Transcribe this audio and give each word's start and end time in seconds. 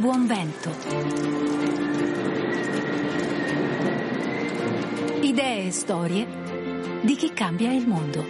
buon 0.00 0.26
vento. 0.26 0.70
Idee 5.20 5.66
e 5.66 5.70
storie 5.70 6.26
di 7.02 7.14
chi 7.16 7.34
cambia 7.34 7.70
il 7.70 7.86
mondo. 7.86 8.24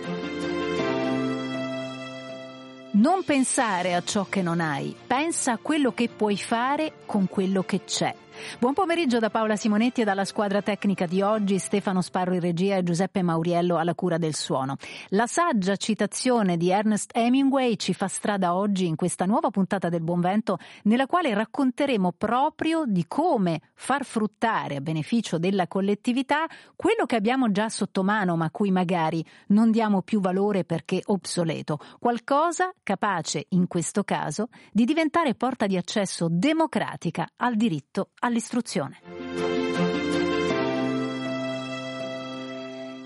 Non 2.92 3.22
pensare 3.24 3.94
a 3.94 4.02
ciò 4.02 4.26
che 4.28 4.42
non 4.42 4.60
hai, 4.60 4.96
pensa 5.06 5.52
a 5.52 5.58
quello 5.58 5.92
che 5.92 6.08
puoi 6.08 6.36
fare 6.36 6.92
con 7.06 7.28
quello 7.28 7.62
che 7.62 7.84
c'è. 7.84 8.12
Buon 8.58 8.72
pomeriggio 8.74 9.18
da 9.18 9.30
Paola 9.30 9.56
Simonetti 9.56 10.00
e 10.00 10.04
dalla 10.04 10.24
squadra 10.24 10.62
tecnica 10.62 11.06
di 11.06 11.20
oggi, 11.20 11.58
Stefano 11.58 12.00
Sparro 12.00 12.34
in 12.34 12.40
regia 12.40 12.76
e 12.76 12.82
Giuseppe 12.82 13.22
Mauriello 13.22 13.76
alla 13.76 13.94
cura 13.94 14.18
del 14.18 14.34
suono. 14.34 14.76
La 15.08 15.26
saggia 15.26 15.76
citazione 15.76 16.56
di 16.56 16.70
Ernest 16.70 17.10
Hemingway 17.14 17.76
ci 17.76 17.92
fa 17.92 18.08
strada 18.08 18.54
oggi 18.54 18.86
in 18.86 18.96
questa 18.96 19.26
nuova 19.26 19.50
puntata 19.50 19.88
del 19.88 20.02
Buon 20.02 20.20
Vento, 20.20 20.58
nella 20.84 21.06
quale 21.06 21.34
racconteremo 21.34 22.12
proprio 22.12 22.84
di 22.86 23.04
come 23.06 23.60
far 23.74 24.04
fruttare 24.04 24.76
a 24.76 24.80
beneficio 24.80 25.38
della 25.38 25.66
collettività 25.66 26.46
quello 26.76 27.06
che 27.06 27.16
abbiamo 27.16 27.50
già 27.50 27.68
sotto 27.68 28.02
mano, 28.02 28.36
ma 28.36 28.50
cui 28.50 28.70
magari 28.70 29.24
non 29.48 29.70
diamo 29.70 30.02
più 30.02 30.20
valore 30.20 30.64
perché 30.64 31.02
obsoleto. 31.04 31.78
Qualcosa 31.98 32.72
capace, 32.82 33.46
in 33.50 33.66
questo 33.66 34.02
caso, 34.02 34.48
di 34.72 34.84
diventare 34.84 35.34
porta 35.34 35.66
di 35.66 35.76
accesso 35.76 36.28
democratica 36.30 37.28
al 37.36 37.56
diritto 37.56 38.10
all'istruzione. 38.30 39.19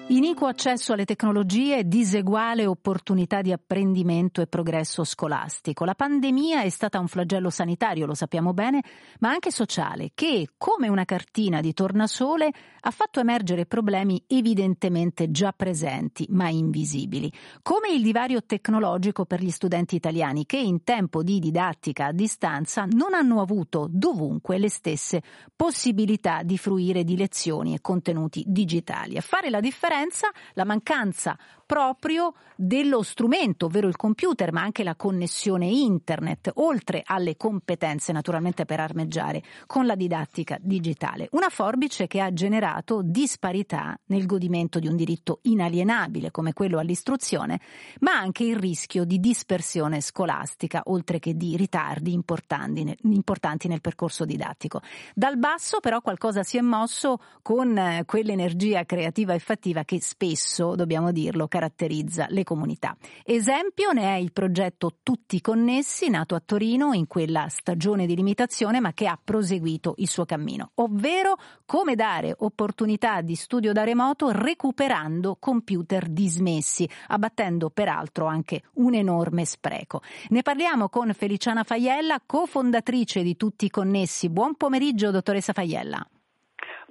Iniquo 0.07 0.45
accesso 0.45 0.93
alle 0.93 1.07
tecnologie 1.07 1.89
diseguale 1.89 2.67
opportunità 2.67 3.41
di 3.41 3.53
apprendimento 3.53 4.43
e 4.43 4.47
progresso 4.47 5.03
scolastico. 5.03 5.87
La 5.87 5.95
pandemia 5.95 6.61
è 6.61 6.69
stata 6.69 7.01
un 7.01 7.09
flagello 7.09 7.49
sanitario, 7.49 8.05
lo 8.05 8.13
sappiamo 8.13 8.53
bene, 8.53 8.83
ma 9.21 9.31
anche 9.31 9.51
sociale, 9.51 10.11
che, 10.15 10.51
come 10.59 10.89
una 10.89 11.07
cartina 11.07 11.63
di 11.63 11.73
tornasole, 11.73 12.51
ha 12.87 12.91
fatto 12.91 13.19
emergere 13.19 13.65
problemi 13.65 14.23
evidentemente 14.27 15.31
già 15.31 15.53
presenti, 15.57 16.27
ma 16.29 16.51
invisibili, 16.51 17.33
come 17.63 17.89
il 17.89 18.03
divario 18.03 18.45
tecnologico 18.45 19.25
per 19.25 19.41
gli 19.41 19.51
studenti 19.51 19.97
italiani, 19.97 20.45
che 20.45 20.59
in 20.59 20.85
tempo 20.85 21.23
di 21.23 21.39
didattica 21.39 22.09
a 22.09 22.13
distanza 22.13 22.85
non 22.91 23.15
hanno 23.15 23.41
avuto 23.41 23.89
dovunque 23.91 24.59
le 24.59 24.69
stesse 24.69 25.23
possibilità 25.57 26.43
di 26.43 26.59
fruire 26.59 27.05
di 27.05 27.17
lezioni 27.17 27.73
e 27.73 27.81
contenuti 27.81 28.45
digitali. 28.47 29.17
A 29.17 29.23
fare 29.23 29.49
la 29.49 29.61
differenza 29.61 29.93
differenza 29.95 30.31
la 30.55 30.65
mancanza 30.65 31.39
proprio 31.67 32.35
dello 32.57 33.03
strumento, 33.03 33.67
ovvero 33.67 33.89
il 33.89 33.97
computer, 33.97 34.53
ma 34.53 34.61
anche 34.61 34.85
la 34.85 34.95
connessione 34.95 35.67
internet, 35.67 36.51
oltre 36.57 37.03
alle 37.05 37.37
competenze 37.37 38.13
naturalmente 38.13 38.65
per 38.65 38.81
armeggiare 38.81 39.43
con 39.67 39.87
la 39.87 39.95
didattica 39.95 40.59
digitale. 40.61 41.29
Una 41.33 41.49
forbice 41.49 42.07
che 42.07 42.21
ha 42.21 42.33
generato 42.33 43.01
disparità 43.03 43.99
nel 44.07 44.27
godimento 44.27 44.79
di 44.79 44.89
un 44.89 44.97
diritto 44.97 45.39
inalienabile 45.43 46.31
come 46.31 46.53
quello 46.53 46.79
all'istruzione, 46.79 47.61
ma 48.01 48.13
anche 48.13 48.45
il 48.45 48.57
rischio 48.57 49.05
di 49.05 49.19
dispersione 49.19 50.01
scolastica, 50.01 50.83
oltre 50.87 51.19
che 51.19 51.35
di 51.35 51.57
ritardi 51.57 52.13
importanti, 52.13 52.95
importanti 53.03 53.69
nel 53.69 53.81
percorso 53.81 54.25
didattico. 54.25 54.81
Dal 55.15 55.39
basso 55.39 55.81
però 55.81 56.01
qualcosa 56.03 56.43
si 56.43 56.59
è 56.59 56.61
mosso 56.61 57.19
con 57.43 57.77
eh, 57.77 58.05
quell'energia 58.05 58.85
creativa 58.85 59.33
e 59.33 59.39
fattiva 59.39 59.83
che 59.85 60.01
spesso, 60.01 60.75
dobbiamo 60.75 61.13
dirlo, 61.13 61.49
caratterizza 61.49 62.27
le 62.31 62.45
comunità. 62.45 62.97
Esempio 63.25 63.93
ne 63.93 64.15
è 64.15 64.19
il 64.19 64.33
progetto 64.33 64.99
Tutti 65.03 65.41
Connessi, 65.41 66.09
nato 66.09 66.35
a 66.35 66.43
Torino 66.45 66.93
in 66.93 67.07
quella 67.07 67.49
stagione 67.49 68.07
di 68.07 68.17
limitazione, 68.17 68.81
ma 68.81 68.93
che 68.93 69.07
ha 69.07 69.19
proseguito 69.23 69.95
il 69.99 70.09
suo 70.09 70.25
cammino, 70.25 70.71
ovvero 70.77 71.37
come 71.67 71.95
dare 71.95 72.35
opportunità 72.37 73.21
di 73.21 73.35
studio 73.35 73.73
da 73.73 73.85
remoto 73.85 74.31
recuperando 74.31 75.37
computer 75.39 76.09
dismessi, 76.09 76.89
abbattendo 77.09 77.71
peraltro 77.71 78.27
anche 78.27 78.63
un 78.75 78.95
enorme 78.95 79.45
spreco. 79.45 80.03
Ne 80.29 80.43
parliamo 80.43 80.89
con 80.89 81.13
Feliciana 81.15 81.63
Faiella, 81.63 82.21
cofondatrice 82.25 83.23
di 83.23 83.37
Tutti 83.37 83.71
Connessi. 83.71 84.29
Buon 84.31 84.55
pomeriggio, 84.55 85.11
dottoressa 85.11 85.53
Faiella. 85.53 86.07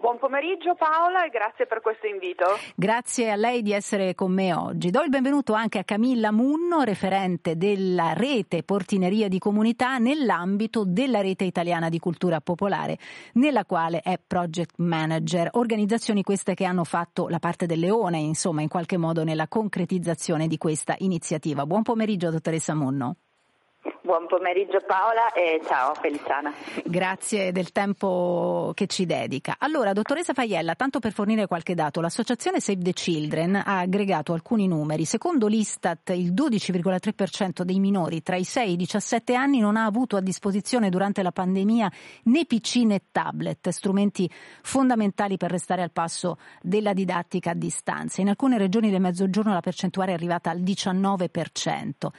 Buon 0.03 0.19
pomeriggio 0.19 0.75
Paola 0.75 1.23
e 1.23 1.29
grazie 1.29 1.65
per 1.65 1.79
questo 1.79 2.07
invito. 2.07 2.43
Grazie 2.75 3.31
a 3.31 3.37
lei 3.37 3.61
di 3.61 3.71
essere 3.71 4.15
con 4.15 4.33
me 4.33 4.53
oggi. 4.53 4.89
Do 4.89 5.01
il 5.01 5.07
benvenuto 5.07 5.53
anche 5.53 5.79
a 5.79 5.85
Camilla 5.85 6.29
Munno, 6.29 6.81
referente 6.81 7.55
della 7.55 8.11
rete 8.11 8.63
Portineria 8.63 9.29
di 9.29 9.39
Comunità 9.39 9.99
nell'ambito 9.99 10.83
della 10.83 11.21
rete 11.21 11.45
italiana 11.45 11.87
di 11.87 11.99
cultura 11.99 12.41
popolare, 12.41 12.97
nella 13.35 13.63
quale 13.63 14.01
è 14.01 14.19
project 14.19 14.73
manager. 14.79 15.47
Organizzazioni 15.53 16.21
queste 16.21 16.53
che 16.53 16.65
hanno 16.65 16.83
fatto 16.83 17.29
la 17.29 17.39
parte 17.39 17.65
del 17.65 17.79
leone, 17.79 18.17
insomma, 18.17 18.61
in 18.61 18.67
qualche 18.67 18.97
modo 18.97 19.23
nella 19.23 19.47
concretizzazione 19.47 20.47
di 20.47 20.57
questa 20.57 20.95
iniziativa. 20.97 21.65
Buon 21.65 21.83
pomeriggio, 21.83 22.29
dottoressa 22.29 22.75
Munno. 22.75 23.15
Buon 24.01 24.27
pomeriggio 24.27 24.79
Paola 24.87 25.33
e 25.33 25.59
ciao 25.65 25.93
Feliciana. 25.95 26.53
Grazie 26.85 27.51
del 27.51 27.73
tempo 27.73 28.71
che 28.75 28.87
ci 28.87 29.05
dedica. 29.05 29.55
Allora, 29.57 29.91
dottoressa 29.91 30.31
Faiella, 30.31 30.75
tanto 30.75 30.99
per 30.99 31.11
fornire 31.11 31.47
qualche 31.47 31.75
dato, 31.75 31.99
l'associazione 31.99 32.61
Save 32.61 32.81
the 32.81 32.93
Children 32.93 33.55
ha 33.55 33.79
aggregato 33.79 34.31
alcuni 34.31 34.67
numeri. 34.67 35.03
Secondo 35.03 35.47
l'Istat, 35.47 36.11
il 36.11 36.33
12,3% 36.33 37.63
dei 37.63 37.79
minori 37.79 38.23
tra 38.23 38.37
i 38.37 38.45
6 38.45 38.69
e 38.69 38.71
i 38.71 38.75
17 38.77 39.35
anni 39.35 39.59
non 39.59 39.75
ha 39.75 39.83
avuto 39.83 40.15
a 40.15 40.21
disposizione 40.21 40.89
durante 40.89 41.21
la 41.21 41.33
pandemia 41.33 41.91
né 42.23 42.45
PC 42.45 42.75
né 42.85 43.01
tablet, 43.11 43.67
strumenti 43.67 44.31
fondamentali 44.61 45.35
per 45.35 45.51
restare 45.51 45.81
al 45.81 45.91
passo 45.91 46.37
della 46.61 46.93
didattica 46.93 47.51
a 47.51 47.55
distanza. 47.55 48.21
In 48.21 48.29
alcune 48.29 48.57
regioni 48.57 48.89
del 48.89 49.01
Mezzogiorno 49.01 49.51
la 49.51 49.59
percentuale 49.59 50.11
è 50.11 50.13
arrivata 50.13 50.51
al 50.51 50.61
19%. 50.61 52.11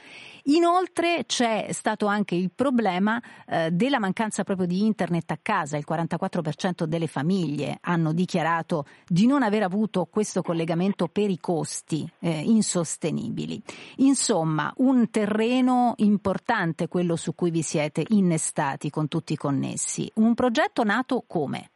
Inoltre 0.47 1.25
c'è 1.25 1.69
stato 1.71 2.05
anche 2.05 2.35
il 2.35 2.51
problema 2.53 3.21
eh, 3.47 3.71
della 3.71 3.99
mancanza 3.99 4.43
proprio 4.43 4.67
di 4.67 4.85
internet 4.85 5.31
a 5.31 5.39
casa. 5.41 5.77
Il 5.77 5.85
44% 5.87 6.83
delle 6.83 7.07
famiglie 7.07 7.77
hanno 7.81 8.13
dichiarato 8.13 8.85
di 9.07 9.25
non 9.25 9.41
aver 9.41 9.63
avuto 9.63 10.05
questo 10.05 10.41
collegamento 10.41 11.07
per 11.07 11.29
i 11.29 11.39
costi 11.39 12.07
eh, 12.19 12.41
insostenibili. 12.41 13.61
Insomma, 13.97 14.71
un 14.77 15.09
terreno 15.09 15.93
importante 15.97 16.87
quello 16.87 17.15
su 17.15 17.33
cui 17.33 17.49
vi 17.49 17.63
siete 17.63 18.03
innestati 18.09 18.89
con 18.89 19.07
tutti 19.07 19.33
i 19.33 19.37
connessi. 19.37 20.11
Un 20.15 20.35
progetto 20.35 20.83
nato 20.83 21.23
come? 21.25 21.69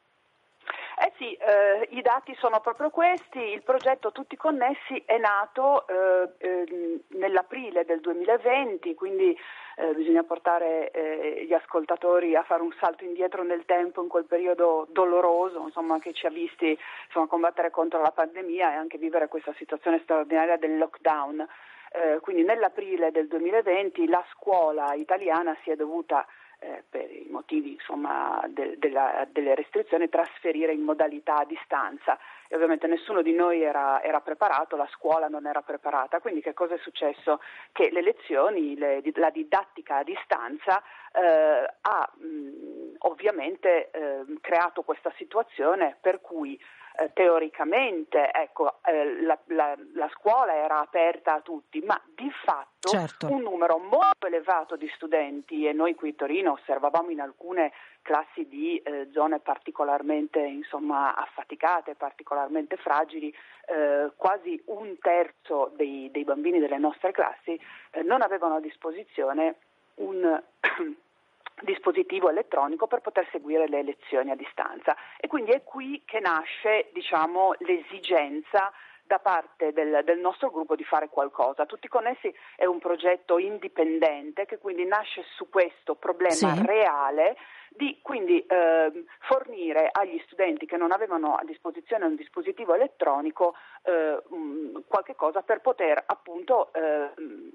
Eh 1.01 1.13
sì, 1.15 1.33
eh, 1.33 1.87
i 1.91 2.01
dati 2.01 2.35
sono 2.39 2.59
proprio 2.59 2.89
questi. 2.89 3.39
Il 3.39 3.63
progetto 3.63 4.11
Tutti 4.11 4.35
Connessi 4.35 5.01
è 5.05 5.17
nato 5.17 5.87
eh, 5.87 6.29
eh, 6.39 6.99
nell'aprile 7.11 7.85
del 7.85 8.01
2020, 8.01 8.95
quindi 8.95 9.33
eh, 9.77 9.93
bisogna 9.93 10.23
portare 10.23 10.91
eh, 10.91 11.45
gli 11.45 11.53
ascoltatori 11.53 12.35
a 12.35 12.43
fare 12.43 12.63
un 12.63 12.75
salto 12.81 13.05
indietro 13.05 13.43
nel 13.43 13.63
tempo 13.63 14.01
in 14.01 14.09
quel 14.09 14.25
periodo 14.25 14.87
doloroso 14.89 15.61
insomma, 15.61 15.99
che 15.99 16.11
ci 16.11 16.25
ha 16.25 16.29
visti 16.29 16.77
insomma, 17.05 17.27
combattere 17.27 17.69
contro 17.69 18.01
la 18.01 18.11
pandemia 18.11 18.73
e 18.73 18.75
anche 18.75 18.97
vivere 18.97 19.29
questa 19.29 19.53
situazione 19.53 20.01
straordinaria 20.03 20.57
del 20.57 20.77
lockdown. 20.77 21.47
Eh, 21.91 22.19
quindi 22.19 22.43
nell'aprile 22.43 23.11
del 23.11 23.27
2020 23.29 24.05
la 24.09 24.23
scuola 24.33 24.93
italiana 24.95 25.55
si 25.63 25.71
è 25.71 25.77
dovuta 25.77 26.27
eh, 26.59 26.83
per 26.89 27.09
i 27.09 27.27
motivi 27.29 27.71
insomma, 27.71 28.43
de, 28.47 28.77
de 28.77 28.89
la, 28.89 29.27
delle 29.31 29.55
restrizioni 29.55 30.09
trasferire 30.09 30.73
in 30.73 30.81
modalità 30.81 31.37
a 31.37 31.45
distanza 31.45 32.17
e 32.47 32.55
ovviamente 32.55 32.87
nessuno 32.87 33.21
di 33.21 33.33
noi 33.33 33.61
era, 33.61 34.01
era, 34.01 34.21
preparato, 34.21 34.75
la 34.75 34.87
scuola 34.91 35.27
non 35.27 35.45
era 35.45 35.61
preparata, 35.61 36.19
quindi 36.19 36.41
che 36.41 36.53
cosa 36.53 36.75
è 36.75 36.77
successo? 36.79 37.39
Che 37.71 37.89
le 37.91 38.01
lezioni, 38.01 38.75
le, 38.75 39.01
la 39.15 39.29
didattica 39.29 39.97
a 39.97 40.03
distanza 40.03 40.81
eh, 41.13 41.73
ha 41.81 42.11
mh, 42.15 42.95
ovviamente 42.99 43.91
eh, 43.91 44.23
creato 44.41 44.81
questa 44.81 45.13
situazione 45.15 45.97
per 46.01 46.21
cui 46.21 46.59
eh, 46.99 47.11
teoricamente 47.13 48.29
ecco, 48.31 48.79
eh, 48.83 49.21
la, 49.21 49.37
la, 49.45 49.75
la, 49.93 50.09
scuola 50.09 50.53
era 50.53 50.79
aperta 50.79 51.35
a 51.35 51.41
tutti, 51.41 51.79
ma 51.79 51.99
di 52.13 52.29
fatto 52.43 52.89
certo. 52.89 53.27
un 53.31 53.41
numero 53.41 53.77
molto 53.77 54.27
elevato 54.27 54.75
di 54.75 54.89
studenti 54.95 55.65
e 55.65 55.71
noi 55.71 55.95
qui 55.95 56.09
a 56.09 56.13
Torino 56.13 56.51
osservavamo 56.53 57.09
in 57.09 57.21
alcune 57.21 57.71
classi 58.01 58.47
di 58.47 58.77
eh, 58.77 59.09
zone 59.13 59.39
particolarmente 59.39 60.39
insomma, 60.39 61.15
affaticate, 61.15 61.95
particolarmente 61.95 62.75
fragili, 62.75 63.33
eh, 63.67 64.11
quasi 64.17 64.61
un 64.65 64.97
terzo 64.99 65.71
dei, 65.75 66.09
dei, 66.11 66.25
bambini 66.25 66.59
delle 66.59 66.77
nostre 66.77 67.11
classi 67.11 67.57
eh, 67.91 68.03
non 68.03 68.21
avevano 68.21 68.55
a 68.55 68.59
disposizione 68.59 69.55
un 69.95 70.41
dispositivo 71.61 72.29
elettronico 72.29 72.87
per 72.87 73.01
poter 73.01 73.27
seguire 73.31 73.67
le 73.67 73.83
lezioni 73.83 74.31
a 74.31 74.35
distanza 74.35 74.95
e 75.19 75.27
quindi 75.27 75.51
è 75.51 75.63
qui 75.63 76.03
che 76.05 76.19
nasce 76.19 76.89
diciamo, 76.93 77.53
l'esigenza 77.59 78.71
da 79.09 79.17
parte 79.17 79.73
del, 79.73 80.01
del, 80.05 80.19
nostro 80.19 80.51
gruppo 80.51 80.75
di 80.75 80.83
fare 80.83 81.09
qualcosa. 81.09 81.65
Tutti 81.65 81.87
Connessi 81.87 82.31
è 82.55 82.65
un 82.65 82.77
progetto 82.77 83.39
indipendente 83.39 84.45
che 84.45 84.59
quindi 84.59 84.85
nasce 84.85 85.23
su 85.35 85.49
questo 85.49 85.95
problema 85.95 86.53
sì. 86.53 86.63
reale 86.63 87.35
di 87.69 87.99
quindi 88.01 88.45
eh, 88.45 89.05
fornire 89.19 89.89
agli 89.91 90.21
studenti 90.25 90.65
che 90.65 90.77
non 90.77 90.91
avevano 90.91 91.35
a 91.35 91.43
disposizione 91.43 92.05
un 92.05 92.15
dispositivo 92.15 92.73
elettronico 92.73 93.55
eh, 93.83 94.21
qualche 94.87 95.15
cosa 95.15 95.41
per 95.41 95.61
poter 95.61 96.03
appunto 96.05 96.71
eh, 96.73 97.11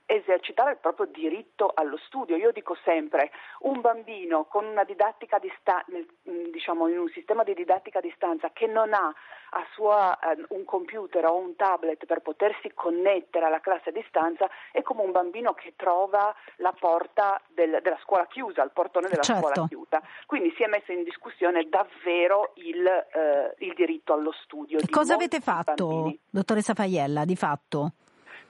esercitare 0.06 0.72
il 0.72 0.78
proprio 0.78 1.06
diritto 1.06 1.70
allo 1.74 1.96
studio. 1.98 2.36
Io 2.36 2.52
dico 2.52 2.76
sempre, 2.84 3.30
un 3.60 3.80
bambino 3.80 4.44
con 4.44 4.64
una 4.64 4.84
didattica 4.84 5.38
di 5.38 5.52
sta- 5.60 5.84
diciamo 6.22 6.88
in 6.88 6.98
un 6.98 7.08
sistema 7.08 7.42
di 7.42 7.54
didattica 7.54 7.98
a 7.98 8.02
distanza 8.02 8.50
che 8.52 8.66
non 8.66 8.92
ha 8.92 9.12
a 9.54 9.64
sua, 9.72 10.18
eh, 10.18 10.44
un 10.48 10.64
computer 10.64 11.24
o 11.26 11.36
un 11.36 11.54
tablet 11.54 12.04
per 12.06 12.20
potersi 12.20 12.72
connettere 12.74 13.46
alla 13.46 13.60
classe 13.60 13.90
a 13.90 13.92
distanza 13.92 14.48
è 14.72 14.82
come 14.82 15.02
un 15.02 15.12
bambino 15.12 15.54
che 15.54 15.74
trova 15.76 16.34
la 16.56 16.74
porta 16.78 17.40
del, 17.48 17.78
della 17.82 17.98
scuola 18.02 18.26
chiusa, 18.26 18.62
il 18.62 18.72
portone 18.72 19.08
della 19.08 19.22
certo. 19.22 19.40
scuola 19.40 19.66
chiusa. 19.68 20.02
Quindi 20.26 20.52
si 20.56 20.64
è 20.64 20.66
messo 20.66 20.92
in 20.92 21.04
discussione 21.04 21.68
davvero 21.68 22.52
il, 22.54 22.84
eh, 22.86 23.54
il 23.58 23.74
diritto 23.74 24.12
allo 24.12 24.32
studio. 24.42 24.78
Cosa 24.90 25.14
avete 25.14 25.40
fatto, 25.40 25.86
bambini. 25.86 26.20
dottoressa 26.30 26.74
Faiella, 26.74 27.24
di 27.24 27.36
fatto? 27.36 27.92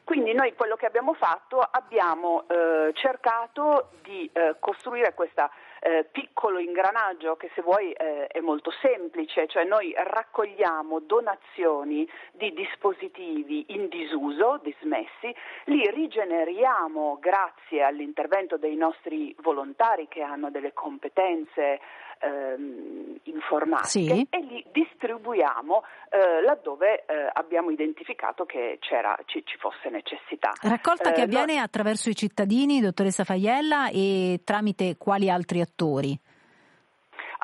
Quindi 0.04 0.34
noi 0.34 0.54
quello 0.54 0.76
che 0.76 0.84
abbiamo 0.84 1.14
fatto 1.14 1.60
abbiamo 1.60 2.44
eh, 2.46 2.92
cercato 2.92 3.88
di 4.02 4.30
eh, 4.34 4.56
costruire 4.58 5.14
questo 5.14 5.48
eh, 5.84 6.08
piccolo 6.10 6.58
ingranaggio 6.58 7.36
che 7.36 7.50
se 7.54 7.60
vuoi 7.60 7.92
eh, 7.92 8.26
è 8.26 8.40
molto 8.40 8.70
semplice, 8.80 9.46
cioè 9.46 9.64
noi 9.64 9.92
raccogliamo 9.94 11.00
donazioni 11.00 12.08
di 12.32 12.54
dispositivi 12.54 13.66
in 13.68 13.88
disuso, 13.88 14.58
dismessi, 14.62 15.34
li 15.64 15.86
rigeneriamo 15.90 17.18
grazie 17.20 17.82
all'intervento 17.82 18.56
dei 18.56 18.76
nostri 18.76 19.36
volontari 19.42 20.08
che 20.08 20.22
hanno 20.22 20.50
delle 20.50 20.72
competenze 20.72 21.80
ehm, 22.24 23.18
informatiche 23.24 24.14
sì. 24.14 24.26
e 24.30 24.40
li 24.40 24.64
distribuiamo 24.72 25.82
eh, 26.10 26.42
laddove 26.42 27.04
eh, 27.06 27.30
abbiamo 27.32 27.70
identificato 27.70 28.44
che 28.44 28.78
ci, 28.80 29.42
ci, 29.44 29.56
fosse 29.58 29.90
necessità. 29.90 30.52
Raccolta 30.62 31.12
che 31.12 31.20
eh, 31.20 31.24
avviene 31.24 31.56
no... 31.56 31.62
attraverso 31.62 32.08
i 32.08 32.16
cittadini, 32.16 32.80
dottoressa 32.80 33.24
Faiella, 33.24 33.90
e 33.90 34.40
tramite 34.44 34.96
quali 34.96 35.28
altri 35.28 35.60
attori? 35.60 36.18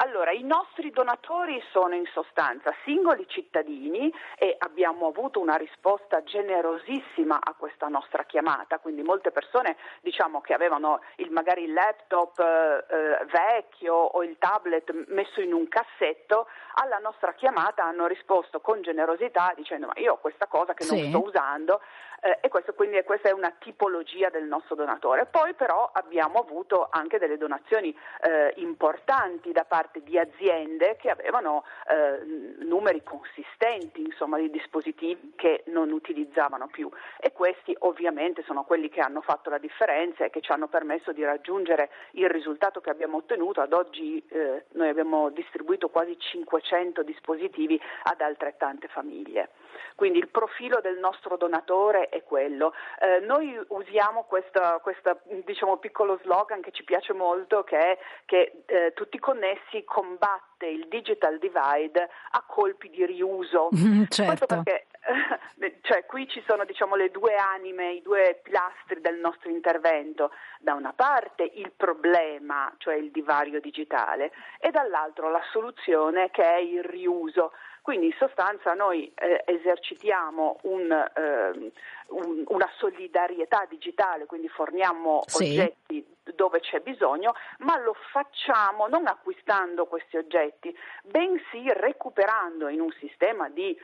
Allora, 0.02 0.30
i 0.30 0.42
nostri 0.42 0.90
donatori 0.90 1.62
sono 1.72 1.94
in 1.94 2.06
sostanza 2.06 2.74
singoli 2.84 3.26
cittadini 3.28 4.10
e 4.38 4.54
abbiamo 4.58 5.08
avuto 5.08 5.40
una 5.40 5.56
risposta 5.56 6.22
generosissima 6.22 7.38
a 7.38 7.52
questa 7.52 7.88
nostra 7.88 8.24
chiamata, 8.24 8.78
quindi 8.78 9.02
molte 9.02 9.30
persone 9.30 9.76
diciamo 10.00 10.40
che 10.40 10.54
avevano 10.54 11.00
il, 11.16 11.30
magari 11.30 11.64
il 11.64 11.74
laptop 11.74 12.38
eh, 12.38 12.84
eh 12.88 13.24
vecchio 13.30 13.94
o 13.94 14.22
il 14.22 14.36
tablet 14.38 14.90
messo 15.08 15.42
in 15.42 15.52
un 15.52 15.68
cassetto, 15.68 16.46
alla 16.76 16.96
nostra 16.96 17.34
chiamata 17.34 17.84
hanno 17.84 18.06
risposto 18.06 18.60
con 18.60 18.80
generosità 18.80 19.52
dicendo 19.54 19.88
ma 19.88 19.92
io 19.96 20.14
ho 20.14 20.18
questa 20.18 20.46
cosa 20.46 20.72
che 20.72 20.86
non 20.88 20.96
sì. 20.96 21.08
sto 21.08 21.22
usando 21.22 21.80
eh, 22.20 22.38
e 22.40 22.48
questo, 22.48 22.74
quindi 22.74 23.02
questa 23.02 23.28
è 23.28 23.32
una 23.32 23.52
tipologia 23.58 24.28
del 24.28 24.44
nostro 24.44 24.74
donatore. 24.74 25.26
Poi 25.26 25.54
però 25.54 25.90
abbiamo 25.92 26.38
avuto 26.38 26.88
anche 26.90 27.18
delle 27.18 27.36
donazioni 27.36 27.96
eh, 28.22 28.52
importanti 28.56 29.52
da 29.52 29.64
parte 29.64 30.02
di 30.02 30.18
aziende 30.18 30.96
che 30.96 31.10
avevano 31.10 31.64
eh, 31.88 32.64
numeri 32.64 33.02
consistenti 33.02 34.02
insomma, 34.02 34.38
di 34.38 34.50
dispositivi 34.50 35.32
che 35.36 35.64
non 35.66 35.90
utilizzavano 35.90 36.68
più 36.68 36.90
e 37.18 37.32
questi 37.32 37.74
ovviamente 37.80 38.42
sono 38.42 38.64
quelli 38.64 38.88
che 38.88 39.00
hanno 39.00 39.20
fatto 39.20 39.50
la 39.50 39.58
differenza 39.58 40.24
e 40.24 40.30
che 40.30 40.40
ci 40.40 40.52
hanno 40.52 40.68
permesso 40.68 41.12
di 41.12 41.24
raggiungere 41.24 41.90
il 42.12 42.28
risultato 42.28 42.80
che 42.80 42.90
abbiamo 42.90 43.18
ottenuto. 43.18 43.60
Ad 43.60 43.72
oggi 43.72 44.22
eh, 44.28 44.64
noi 44.72 44.88
abbiamo 44.88 45.30
distribuito 45.30 45.88
quasi 45.88 46.18
500 46.18 47.02
dispositivi 47.02 47.80
ad 48.04 48.20
altrettante 48.20 48.88
famiglie. 48.88 49.50
Quindi 49.94 50.18
il 50.18 50.28
profilo 50.28 50.80
del 50.80 50.98
nostro 50.98 51.36
donatore 51.36 52.08
è 52.08 52.22
quello. 52.22 52.72
Eh, 53.00 53.20
noi 53.20 53.58
usiamo 53.68 54.24
questo 54.24 55.20
diciamo, 55.44 55.78
piccolo 55.78 56.18
slogan 56.22 56.60
che 56.60 56.72
ci 56.72 56.84
piace 56.84 57.12
molto 57.12 57.62
che 57.64 57.78
è 57.78 57.98
che 58.24 58.62
eh, 58.66 58.92
tutti 58.94 59.18
connessi 59.18 59.84
combatte 59.84 60.66
il 60.66 60.86
digital 60.88 61.38
divide 61.38 62.08
a 62.30 62.44
colpi 62.46 62.90
di 62.90 63.04
riuso. 63.06 63.68
certo. 64.08 64.46
perché 64.46 64.86
cioè, 65.82 66.04
qui 66.06 66.28
ci 66.28 66.42
sono 66.46 66.64
diciamo, 66.64 66.94
le 66.94 67.10
due 67.10 67.34
anime, 67.36 67.92
i 67.92 68.02
due 68.02 68.40
pilastri 68.42 69.00
del 69.00 69.18
nostro 69.18 69.50
intervento. 69.50 70.30
Da 70.58 70.74
una 70.74 70.92
parte 70.92 71.50
il 71.54 71.72
problema, 71.76 72.72
cioè 72.78 72.94
il 72.94 73.10
divario 73.10 73.60
digitale, 73.60 74.32
e 74.58 74.70
dall'altro 74.70 75.30
la 75.30 75.42
soluzione 75.50 76.30
che 76.30 76.42
è 76.42 76.58
il 76.58 76.82
riuso. 76.82 77.52
Quindi 77.90 78.06
in 78.06 78.14
sostanza 78.18 78.72
noi 78.74 79.10
eh, 79.16 79.42
esercitiamo 79.46 80.60
un, 80.62 80.92
eh, 80.92 81.72
un, 82.10 82.44
una 82.46 82.70
solidarietà 82.78 83.66
digitale, 83.68 84.26
quindi 84.26 84.46
forniamo 84.46 85.24
sì. 85.26 85.58
oggetti 85.58 86.06
dove 86.36 86.60
c'è 86.60 86.78
bisogno, 86.78 87.34
ma 87.58 87.76
lo 87.78 87.96
facciamo 88.12 88.86
non 88.86 89.08
acquistando 89.08 89.86
questi 89.86 90.18
oggetti, 90.18 90.72
bensì 91.02 91.64
recuperando 91.72 92.68
in 92.68 92.80
un 92.80 92.92
sistema 93.00 93.48
di 93.48 93.76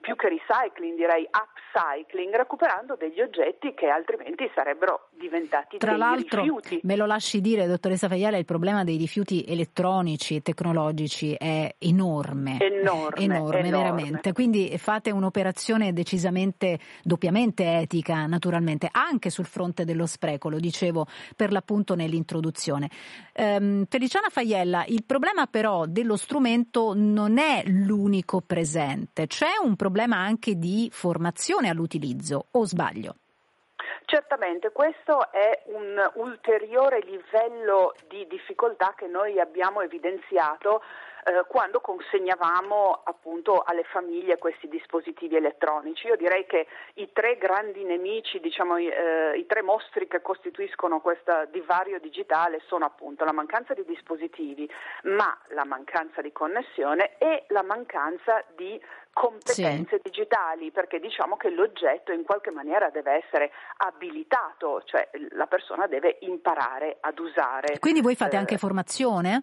più 0.00 0.14
che 0.14 0.28
recycling 0.28 0.96
direi 0.96 1.26
upcycling, 1.26 2.34
recuperando 2.36 2.96
degli 2.96 3.20
oggetti 3.20 3.74
che 3.74 3.88
altrimenti 3.88 4.48
sarebbero 4.54 5.08
diventati 5.18 5.78
Tra 5.78 5.96
l'altro, 5.96 6.42
rifiuti. 6.42 6.80
me 6.84 6.94
lo 6.94 7.06
lasci 7.06 7.40
dire, 7.40 7.66
dottoressa 7.66 8.06
Faiala, 8.06 8.36
il 8.36 8.44
problema 8.44 8.84
dei 8.84 8.96
rifiuti 8.96 9.44
elettronici 9.46 10.36
e 10.36 10.42
tecnologici 10.42 11.34
è 11.34 11.74
enorme. 11.78 12.58
Enorme, 12.60 13.24
enorme, 13.24 13.58
enorme. 13.58 13.70
veramente. 13.70 14.32
Quindi 14.32 14.78
fate 14.78 15.10
un'operazione 15.10 15.92
decisamente 15.92 16.78
doppiamente 17.02 17.78
etica, 17.78 18.26
naturalmente, 18.26 18.88
anche 18.90 19.30
sul 19.30 19.46
fronte 19.46 19.84
dello 19.84 20.06
spreco, 20.06 20.48
lo 20.48 20.60
dicevo 20.60 21.06
per 21.34 21.50
l'appunto 21.50 21.96
nell'introduzione. 21.96 22.88
Um, 23.34 23.84
Feliciana 23.88 24.28
Faiella, 24.28 24.84
il 24.86 25.04
problema 25.04 25.46
però 25.46 25.84
dello 25.86 26.16
strumento 26.16 26.92
non 26.94 27.38
è 27.38 27.64
l'unico 27.66 28.40
presente, 28.40 29.26
c'è 29.26 29.48
un 29.62 29.65
problema 29.74 30.18
anche 30.18 30.54
di 30.54 30.88
formazione 30.92 31.68
all'utilizzo, 31.68 32.46
o 32.52 32.64
sbaglio? 32.64 33.16
Certamente, 34.04 34.70
questo 34.70 35.32
è 35.32 35.64
un 35.66 35.98
ulteriore 36.14 37.00
livello 37.00 37.92
di 38.08 38.24
difficoltà 38.28 38.94
che 38.96 39.08
noi 39.08 39.40
abbiamo 39.40 39.80
evidenziato 39.80 40.80
eh, 41.26 41.44
quando 41.48 41.80
consegnavamo 41.80 43.00
appunto 43.02 43.62
alle 43.62 43.82
famiglie 43.82 44.38
questi 44.38 44.68
dispositivi 44.68 45.34
elettronici. 45.34 46.06
Io 46.06 46.14
direi 46.14 46.46
che 46.46 46.68
i 46.94 47.10
tre 47.12 47.36
grandi 47.36 47.82
nemici, 47.82 48.38
diciamo, 48.38 48.76
eh, 48.76 49.36
i 49.36 49.44
tre 49.46 49.62
mostri 49.62 50.06
che 50.06 50.22
costituiscono 50.22 51.00
questo 51.00 51.46
divario 51.50 51.98
digitale 51.98 52.60
sono 52.68 52.84
appunto 52.84 53.24
la 53.24 53.32
mancanza 53.32 53.74
di 53.74 53.84
dispositivi, 53.84 54.70
ma 55.02 55.36
la 55.48 55.64
mancanza 55.64 56.22
di 56.22 56.30
connessione 56.30 57.18
e 57.18 57.44
la 57.48 57.64
mancanza 57.64 58.44
di 58.54 58.80
competenze 59.12 59.96
sì. 59.96 60.02
digitali, 60.04 60.70
perché 60.70 61.00
diciamo 61.00 61.36
che 61.36 61.50
l'oggetto 61.50 62.12
in 62.12 62.22
qualche 62.22 62.52
maniera 62.52 62.90
deve 62.90 63.24
essere 63.24 63.50
abilitato, 63.78 64.82
cioè 64.84 65.08
la 65.30 65.46
persona 65.46 65.88
deve 65.88 66.18
imparare 66.20 66.98
ad 67.00 67.18
usare. 67.18 67.80
Quindi 67.80 68.00
voi 68.00 68.14
fate 68.14 68.36
eh, 68.36 68.38
anche 68.38 68.58
formazione? 68.58 69.42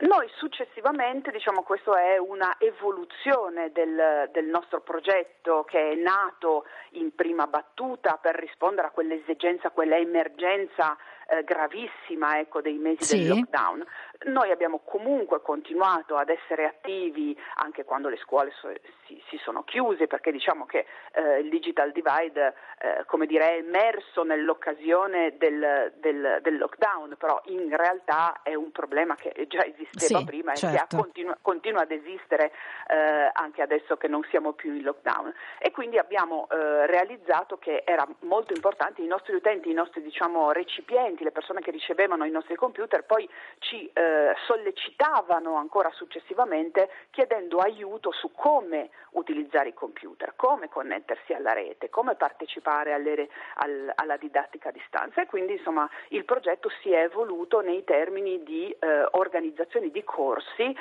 Noi 0.00 0.28
successivamente, 0.36 1.30
diciamo 1.30 1.62
questa 1.62 2.00
è 2.00 2.18
una 2.18 2.54
evoluzione 2.58 3.72
del, 3.72 4.28
del, 4.32 4.46
nostro 4.46 4.80
progetto 4.80 5.64
che 5.64 5.90
è 5.90 5.94
nato 5.94 6.66
in 6.92 7.14
prima 7.14 7.46
battuta 7.46 8.18
per 8.20 8.36
rispondere 8.36 8.88
a 8.88 8.90
quell'esigenza, 8.90 9.68
a 9.68 9.72
quella 9.72 9.96
emergenza 9.96 10.96
eh, 11.28 11.44
gravissima 11.44 12.38
ecco, 12.38 12.60
dei 12.60 12.78
mesi 12.78 13.04
sì. 13.04 13.18
del 13.18 13.28
lockdown. 13.28 13.84
Noi 14.24 14.50
abbiamo 14.50 14.80
comunque 14.84 15.40
continuato 15.42 16.16
ad 16.16 16.28
essere 16.28 16.66
attivi 16.66 17.38
anche 17.56 17.84
quando 17.84 18.08
le 18.08 18.16
scuole 18.16 18.50
so, 18.60 18.72
si, 19.06 19.22
si, 19.28 19.36
sono 19.38 19.62
chiuse 19.62 20.06
perché 20.06 20.32
diciamo 20.32 20.66
che 20.66 20.86
eh, 21.12 21.38
il 21.38 21.48
digital 21.48 21.92
divide 21.92 22.54
eh, 22.80 23.04
come 23.06 23.26
dire, 23.26 23.54
è 23.54 23.58
emerso 23.58 24.22
nell'occasione 24.22 25.36
del, 25.36 25.92
del, 25.96 26.38
del, 26.42 26.56
lockdown, 26.58 27.16
però 27.18 27.40
in 27.46 27.74
realtà 27.76 28.40
è 28.42 28.54
un 28.54 28.70
problema 28.70 29.14
che 29.16 29.46
già 29.48 29.64
esisteva 29.64 30.20
sì, 30.20 30.24
prima 30.24 30.54
certo. 30.54 30.66
e 30.66 30.70
che 30.70 30.78
certo. 30.78 30.96
continua, 30.96 31.38
continua, 31.40 31.82
ad 31.82 31.90
esistere 31.90 32.52
eh, 32.88 33.30
anche 33.32 33.62
adesso 33.62 33.96
che 33.96 34.08
non 34.08 34.24
siamo 34.30 34.52
più 34.52 34.74
in 34.74 34.82
lockdown. 34.82 35.32
E 35.58 35.70
quindi 35.70 35.98
abbiamo 35.98 36.48
eh, 36.50 36.86
realizzato 36.86 37.58
che 37.58 37.82
era 37.84 38.06
molto 38.20 38.52
importante 38.52 39.02
i 39.02 39.06
nostri 39.06 39.34
utenti, 39.34 39.70
i 39.70 39.74
nostri 39.74 40.02
diciamo, 40.02 40.52
recipienti 40.52 41.17
studenti, 41.18 41.24
le 41.24 41.32
persone 41.32 41.60
che 41.60 41.70
ricevevano 41.70 42.24
i 42.24 42.30
nostri 42.30 42.54
computer, 42.54 43.04
poi 43.04 43.28
ci 43.58 43.90
eh, 43.92 44.34
sollecitavano 44.46 45.56
ancora 45.56 45.90
successivamente 45.90 46.88
chiedendo 47.10 47.58
aiuto 47.58 48.12
su 48.12 48.32
come 48.32 48.90
utilizzare 49.10 49.70
i 49.70 49.74
computer, 49.74 50.34
come 50.36 50.68
connettersi 50.68 51.32
alla 51.32 51.52
rete, 51.52 51.90
come 51.90 52.14
partecipare 52.14 52.92
alle, 52.92 53.28
al, 53.56 53.92
alla 53.94 54.16
didattica 54.16 54.68
a 54.68 54.72
distanza. 54.72 55.22
E 55.22 55.26
quindi 55.26 55.54
insomma 55.54 55.88
il 56.08 56.24
progetto 56.24 56.70
si 56.80 56.92
è 56.92 57.02
evoluto 57.02 57.60
nei 57.60 57.84
termini 57.84 58.42
di 58.42 58.70
eh, 58.70 59.06
organizzazioni 59.12 59.90
di 59.90 60.04
corsi 60.04 60.62
eh, 60.62 60.76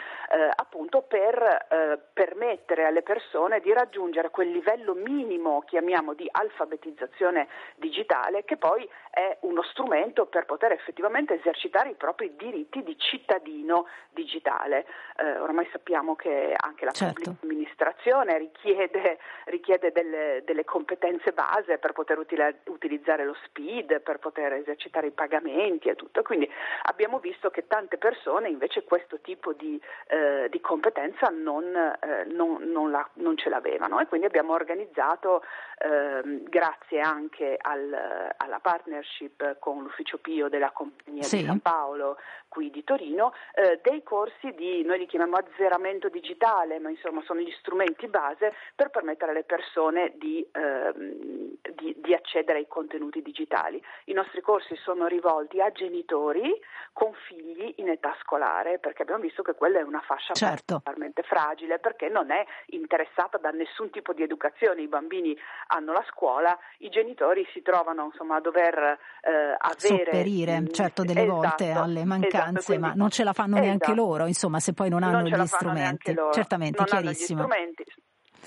appunto 0.56 1.02
per 1.02 1.66
eh, 1.70 2.00
permettere 2.14 2.86
alle 2.86 3.02
persone 3.02 3.60
di 3.60 3.74
raggiungere 3.74 4.30
quel 4.30 4.52
livello 4.52 4.94
minimo, 4.94 5.64
chiamiamo 5.66 6.14
di 6.14 6.28
alfabetizzazione 6.30 7.48
digitale, 7.76 8.44
che 8.44 8.58
poi 8.58 8.88
è 9.10 9.38
uno 9.42 9.64
strumento 9.64 10.27
per 10.28 10.46
poter 10.46 10.72
effettivamente 10.72 11.36
esercitare 11.36 11.90
i 11.90 11.96
propri 11.96 12.36
diritti 12.36 12.84
di 12.84 12.98
cittadino 12.98 13.88
digitale. 14.12 14.86
Eh, 15.18 15.40
ormai 15.40 15.68
sappiamo 15.72 16.16
che 16.16 16.54
anche 16.56 16.86
la 16.86 16.92
certo. 16.92 17.14
pubblica 17.14 17.36
amministrazione 17.44 18.38
richiede, 18.38 19.20
richiede 19.46 19.92
delle, 19.92 20.44
delle, 20.46 20.64
competenze 20.64 21.32
base 21.32 21.78
per 21.78 21.94
poter 21.94 22.18
utila, 22.18 22.52
utilizzare 22.66 23.26
lo 23.26 23.36
SPID, 23.46 24.02
per 24.02 24.20
poter 24.20 24.54
esercitare 24.54 25.08
i 25.08 25.12
pagamenti 25.12 25.90
e 25.90 25.96
tutto. 25.96 26.22
Quindi 26.22 26.50
abbiamo 26.84 27.20
visto 27.20 27.50
che 27.50 27.68
tante 27.68 27.98
persone 27.98 28.50
invece 28.50 28.84
questo 28.84 29.20
tipo 29.20 29.54
di, 29.54 29.80
eh, 30.08 30.48
di 30.50 30.60
competenza 30.60 31.30
non, 31.30 31.76
eh, 31.76 32.26
non, 32.26 32.64
non, 32.64 32.92
la, 32.92 33.08
non, 33.14 33.38
ce 33.38 33.50
l'avevano 33.50 34.00
e 34.00 34.08
quindi 34.08 34.26
abbiamo 34.28 34.54
organizzato, 34.54 35.44
ehm, 35.78 36.44
grazie 36.50 37.00
anche 37.00 37.58
al, 37.60 38.34
alla 38.38 38.60
partnership 38.60 39.60
con 39.60 39.84
l'Ufficio 39.84 40.17
Pio 40.18 40.50
della 40.50 40.72
Compagnia 40.72 41.24
sì. 41.24 41.38
di 41.38 41.46
San 41.46 41.60
Paolo 41.60 42.18
qui 42.48 42.70
di 42.72 42.84
Torino, 42.84 43.34
eh, 43.54 43.80
dei 43.84 44.02
corsi 44.04 44.52
di, 44.56 44.84
noi 44.84 45.00
li 45.00 45.06
chiamiamo 45.06 45.36
azzeramento 45.36 46.10
digitale, 46.10 46.80
ma 46.80 46.90
insomma 46.90 47.22
sono 47.24 47.40
gli 47.40 47.54
strumenti 47.60 48.08
base 48.08 48.54
per 48.74 48.90
permettere 48.90 49.32
alle 49.32 49.44
persone 49.44 50.14
di, 50.16 50.48
ehm, 50.52 51.58
di, 51.76 51.96
di 51.98 52.14
accedere 52.14 52.60
ai 52.60 52.68
contenuti 52.68 53.22
digitali. 53.22 53.84
I 54.06 54.14
nostri 54.14 54.42
corsi 54.42 54.76
sono 54.78 55.08
rivolti 55.08 55.62
a 55.62 55.72
genitori 55.72 56.52
con 56.94 57.14
figli 57.28 57.76
in 57.78 57.90
età 57.90 58.16
scolare, 58.22 58.80
perché 58.80 59.04
abbiamo 59.04 59.22
visto 59.22 59.44
che 59.44 59.54
quella 59.54 59.80
è 59.80 59.84
una 59.84 60.02
fascia 60.02 60.34
certo. 60.34 60.82
particolarmente 60.82 61.22
fragile, 61.24 61.80
perché 61.80 62.10
non 62.10 62.32
è 62.32 62.44
interessata 62.68 63.38
da 63.38 63.52
nessun 63.52 63.92
tipo 63.92 64.14
di 64.14 64.24
educazione. 64.24 64.82
I 64.82 64.88
bambini 64.88 65.38
hanno 65.68 65.92
la 65.94 66.04
scuola, 66.10 66.58
i 66.80 66.90
genitori 66.90 67.48
si 67.52 67.62
trovano 67.62 68.06
insomma, 68.06 68.38
a 68.38 68.42
dover 68.42 68.98
eh, 69.22 69.56
avere... 69.58 70.07
Sopperire, 70.12 70.64
certo, 70.72 71.04
delle 71.04 71.24
esatto, 71.24 71.36
volte 71.36 71.72
alle 71.72 72.06
mancanze, 72.06 72.38
esatto, 72.38 72.64
quindi, 72.66 72.88
ma 72.88 72.94
non 72.96 73.10
ce 73.10 73.24
la 73.24 73.34
fanno 73.34 73.56
esatto. 73.56 73.66
neanche 73.66 73.94
loro, 73.94 74.26
insomma, 74.26 74.60
se 74.60 74.74
poi 74.74 74.90
non 74.90 75.04
hanno 75.04 75.28
non 75.28 75.42
gli 75.42 75.46
strumenti. 75.48 76.16
Certamente, 76.32 76.78
non 76.78 76.86
chiarissimo. 76.86 77.48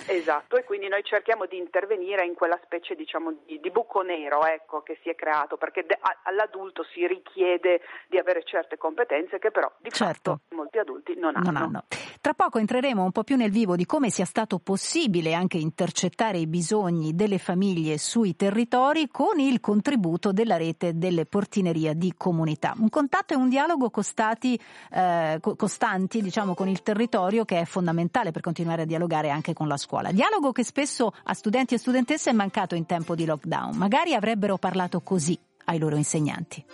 Esatto, 0.06 0.56
e 0.56 0.64
quindi 0.64 0.88
noi 0.88 1.04
cerchiamo 1.04 1.46
di 1.46 1.56
intervenire 1.56 2.24
in 2.24 2.34
quella 2.34 2.58
specie 2.64 2.94
diciamo, 2.94 3.32
di, 3.44 3.60
di, 3.60 3.70
buco 3.70 4.02
nero 4.02 4.44
ecco, 4.44 4.82
che 4.82 4.98
si 5.02 5.08
è 5.08 5.14
creato, 5.14 5.56
perché 5.56 5.84
de, 5.86 5.98
all'adulto 6.24 6.84
si 6.92 7.06
richiede 7.06 7.80
di 8.08 8.18
avere 8.18 8.42
certe 8.44 8.76
competenze 8.76 9.38
che 9.38 9.50
però 9.50 9.70
di 9.78 9.90
certo. 9.90 10.40
fatto 10.42 10.54
molti 10.54 10.78
adulti 10.78 11.14
non 11.16 11.36
hanno. 11.36 11.50
non 11.50 11.56
hanno. 11.56 11.84
Tra 12.20 12.34
poco 12.34 12.58
entreremo 12.58 13.02
un 13.02 13.12
po' 13.12 13.24
più 13.24 13.36
nel 13.36 13.50
vivo 13.50 13.76
di 13.76 13.86
come 13.86 14.10
sia 14.10 14.26
stato 14.26 14.58
possibile 14.58 15.32
anche 15.32 15.56
intercettare 15.56 16.36
i 16.36 16.46
bisogni 16.46 17.14
delle 17.14 17.38
famiglie 17.38 17.96
sui 17.96 18.36
territori 18.36 19.08
con 19.08 19.38
il 19.38 19.60
contributo 19.60 20.30
della 20.32 20.58
rete 20.58 20.98
delle 20.98 21.24
portinerie 21.24 21.96
di 21.96 22.12
comunità. 22.16 22.74
Un 22.78 22.90
contatto 22.90 23.32
e 23.32 23.36
un 23.36 23.48
dialogo 23.48 23.88
costati, 23.88 24.60
eh, 24.92 25.40
costanti 25.40 26.20
diciamo, 26.20 26.54
con 26.54 26.68
il 26.68 26.82
territorio 26.82 27.46
che 27.46 27.60
è 27.60 27.64
fondamentale 27.64 28.32
per 28.32 28.42
continuare 28.42 28.82
a 28.82 28.84
dialogare 28.84 29.30
anche 29.30 29.54
con 29.54 29.66
la 29.66 29.78
scuola. 29.80 30.12
Dialogo 30.12 30.52
che 30.52 30.62
spesso 30.62 31.12
a 31.24 31.34
studenti 31.34 31.74
e 31.74 31.78
studentesse 31.78 32.30
è 32.30 32.32
mancato 32.32 32.74
in 32.74 32.86
tempo 32.86 33.14
di 33.14 33.24
lockdown. 33.24 33.76
Magari 33.76 34.14
avrebbero 34.14 34.58
parlato 34.58 35.00
così 35.00 35.36
ai 35.64 35.78
loro 35.78 35.96
insegnanti. 35.96 36.64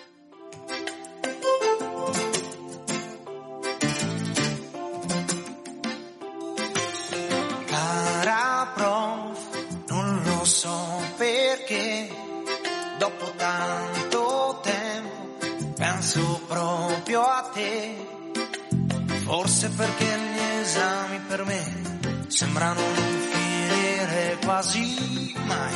Cara 7.67 8.73
prof, 8.75 9.85
non 9.89 10.23
lo 10.25 10.45
so 10.45 10.77
perché 11.17 12.09
dopo 12.99 13.33
tanto 13.37 14.61
tempo 14.63 15.75
penso 15.77 16.41
proprio 16.47 17.23
a 17.23 17.51
te. 17.53 18.15
Forse 19.25 19.69
perché 19.71 20.05
gli 20.05 20.61
esami 20.61 21.19
per 21.27 21.45
me 21.45 21.86
sembrano 22.37 22.83
non 22.83 23.19
finire 23.33 24.37
quasi 24.45 25.35
mai. 25.47 25.75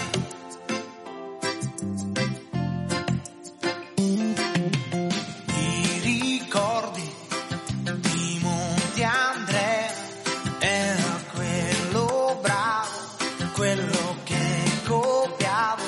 I 5.55 6.01
ricordi 6.03 7.11
di 8.01 8.39
Monte 8.43 9.03
Andrea 9.03 9.91
era 10.59 11.21
quello 11.33 12.39
bravo, 12.43 12.89
quello 13.55 14.17
che 14.25 14.71
copiavo. 14.85 15.83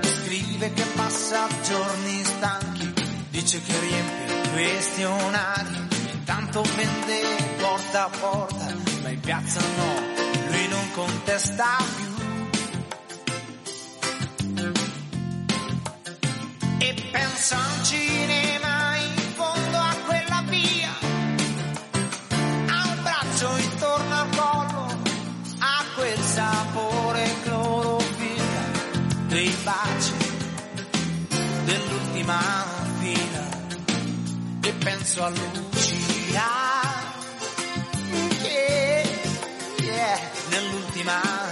Scrive 0.00 0.72
che 0.72 0.84
passa 0.94 1.46
giorni 1.62 2.24
stanchi, 2.24 2.94
dice 3.28 3.60
che 3.60 3.78
riempie 3.78 4.50
questionari, 4.52 5.88
intanto 6.12 6.62
vende 6.62 7.44
porta 7.58 8.04
a 8.04 8.08
porta 8.08 8.45
piazza 9.26 9.60
no, 9.60 10.52
lui 10.52 10.68
non 10.68 10.90
contesta 10.92 11.66
più. 11.96 12.14
E 16.78 16.94
pensa 17.10 17.56
a 17.56 17.72
un 17.76 17.84
cinema 17.84 18.96
in 18.98 19.32
fondo 19.34 19.78
a 19.78 19.96
quella 20.06 20.44
via, 20.46 20.92
a 22.68 22.88
un 22.88 23.02
braccio 23.02 23.56
intorno 23.56 24.14
al 24.14 24.28
collo, 24.36 24.96
a 25.58 25.84
quel 25.96 26.20
sapore 26.20 27.34
clorofilla 27.42 28.64
dei 29.26 29.56
baci 29.64 30.14
dell'ultima 31.64 32.38
fila. 33.00 33.44
E 34.60 34.72
penso 34.72 35.24
a 35.24 35.28
Lucia. 35.30 36.65
Nell'ultima 40.56 41.45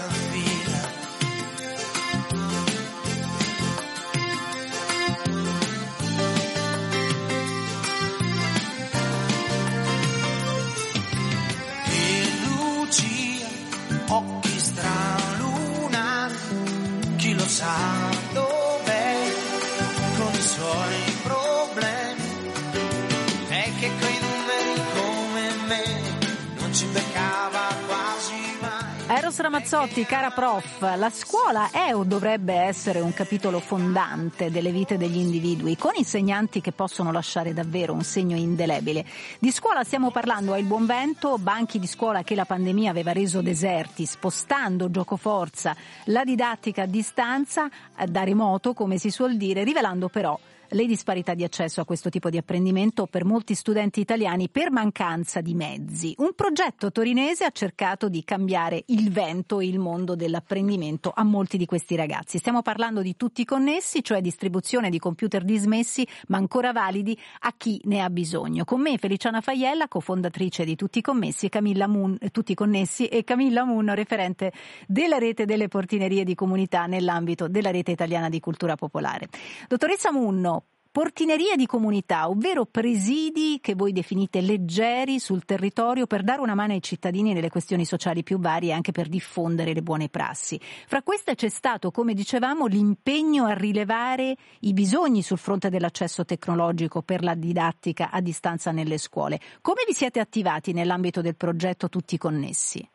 Eros 29.44 29.60
Ramazzotti, 29.60 30.06
cara 30.06 30.30
prof, 30.30 30.80
la 30.96 31.10
scuola 31.10 31.70
è 31.70 31.94
o 31.94 32.04
dovrebbe 32.04 32.54
essere 32.54 33.00
un 33.00 33.12
capitolo 33.12 33.60
fondante 33.60 34.50
delle 34.50 34.70
vite 34.70 34.96
degli 34.96 35.18
individui, 35.18 35.76
con 35.76 35.92
insegnanti 35.96 36.62
che 36.62 36.72
possono 36.72 37.12
lasciare 37.12 37.52
davvero 37.52 37.92
un 37.92 38.02
segno 38.02 38.36
indelebile. 38.36 39.04
Di 39.38 39.50
scuola 39.50 39.84
stiamo 39.84 40.10
parlando 40.10 40.54
a 40.54 40.58
Il 40.58 40.64
Buon 40.64 40.86
Vento, 40.86 41.36
banchi 41.36 41.78
di 41.78 41.86
scuola 41.86 42.22
che 42.22 42.34
la 42.34 42.46
pandemia 42.46 42.90
aveva 42.90 43.12
reso 43.12 43.42
deserti, 43.42 44.06
spostando 44.06 44.90
gioco 44.90 45.16
forza 45.16 45.76
la 46.04 46.24
didattica 46.24 46.82
a 46.82 46.86
distanza, 46.86 47.68
eh, 47.98 48.06
da 48.06 48.24
remoto, 48.24 48.72
come 48.72 48.96
si 48.96 49.10
suol 49.10 49.36
dire, 49.36 49.62
rivelando 49.62 50.08
però 50.08 50.38
le 50.74 50.86
disparità 50.86 51.34
di 51.34 51.44
accesso 51.44 51.80
a 51.80 51.84
questo 51.84 52.10
tipo 52.10 52.30
di 52.30 52.36
apprendimento 52.36 53.06
per 53.06 53.24
molti 53.24 53.54
studenti 53.54 54.00
italiani 54.00 54.48
per 54.48 54.72
mancanza 54.72 55.40
di 55.40 55.54
mezzi. 55.54 56.14
Un 56.18 56.32
progetto 56.34 56.90
torinese 56.90 57.44
ha 57.44 57.50
cercato 57.50 58.08
di 58.08 58.24
cambiare 58.24 58.82
il 58.86 59.10
vento 59.12 59.60
e 59.60 59.66
il 59.66 59.78
mondo 59.78 60.16
dell'apprendimento 60.16 61.12
a 61.14 61.22
molti 61.22 61.56
di 61.56 61.64
questi 61.64 61.94
ragazzi. 61.94 62.38
Stiamo 62.38 62.60
parlando 62.62 63.02
di 63.02 63.16
tutti 63.16 63.44
connessi, 63.44 64.02
cioè 64.02 64.20
distribuzione 64.20 64.90
di 64.90 64.98
computer 64.98 65.44
dismessi 65.44 66.06
ma 66.26 66.38
ancora 66.38 66.72
validi 66.72 67.16
a 67.40 67.54
chi 67.56 67.80
ne 67.84 68.00
ha 68.00 68.10
bisogno. 68.10 68.64
Con 68.64 68.80
me 68.80 68.98
Feliciana 68.98 69.40
Faiella, 69.40 69.86
cofondatrice 69.86 70.64
di 70.64 70.74
Tutti 70.74 71.00
Commessi, 71.00 71.48
Camilla 71.48 71.86
Moon, 71.86 72.18
Tutti 72.32 72.54
Connessi 72.54 73.06
e 73.06 73.22
Camilla 73.22 73.64
Moon, 73.64 73.94
referente 73.94 74.52
della 74.88 75.18
rete 75.18 75.44
delle 75.44 75.68
portinerie 75.68 76.24
di 76.24 76.34
comunità 76.34 76.86
nell'ambito 76.86 77.46
della 77.46 77.70
rete 77.70 77.92
italiana 77.92 78.28
di 78.28 78.40
cultura 78.40 78.74
popolare. 78.74 79.28
Dottoressa 79.68 80.10
Munno, 80.10 80.63
portinerie 80.94 81.56
di 81.56 81.66
comunità, 81.66 82.28
ovvero 82.28 82.66
presidi 82.66 83.58
che 83.60 83.74
voi 83.74 83.90
definite 83.90 84.40
leggeri 84.40 85.18
sul 85.18 85.44
territorio 85.44 86.06
per 86.06 86.22
dare 86.22 86.40
una 86.40 86.54
mano 86.54 86.72
ai 86.72 86.80
cittadini 86.80 87.32
nelle 87.32 87.48
questioni 87.48 87.84
sociali 87.84 88.22
più 88.22 88.38
varie 88.38 88.70
e 88.70 88.74
anche 88.74 88.92
per 88.92 89.08
diffondere 89.08 89.74
le 89.74 89.82
buone 89.82 90.08
prassi. 90.08 90.56
Fra 90.86 91.02
queste 91.02 91.34
c'è 91.34 91.48
stato, 91.48 91.90
come 91.90 92.14
dicevamo, 92.14 92.66
l'impegno 92.66 93.46
a 93.46 93.54
rilevare 93.54 94.36
i 94.60 94.72
bisogni 94.72 95.22
sul 95.22 95.38
fronte 95.38 95.68
dell'accesso 95.68 96.24
tecnologico 96.24 97.02
per 97.02 97.24
la 97.24 97.34
didattica 97.34 98.10
a 98.12 98.20
distanza 98.20 98.70
nelle 98.70 98.98
scuole. 98.98 99.40
Come 99.62 99.82
vi 99.84 99.94
siete 99.94 100.20
attivati 100.20 100.72
nell'ambito 100.72 101.22
del 101.22 101.34
progetto 101.34 101.88
Tutti 101.88 102.16
Connessi? 102.16 102.88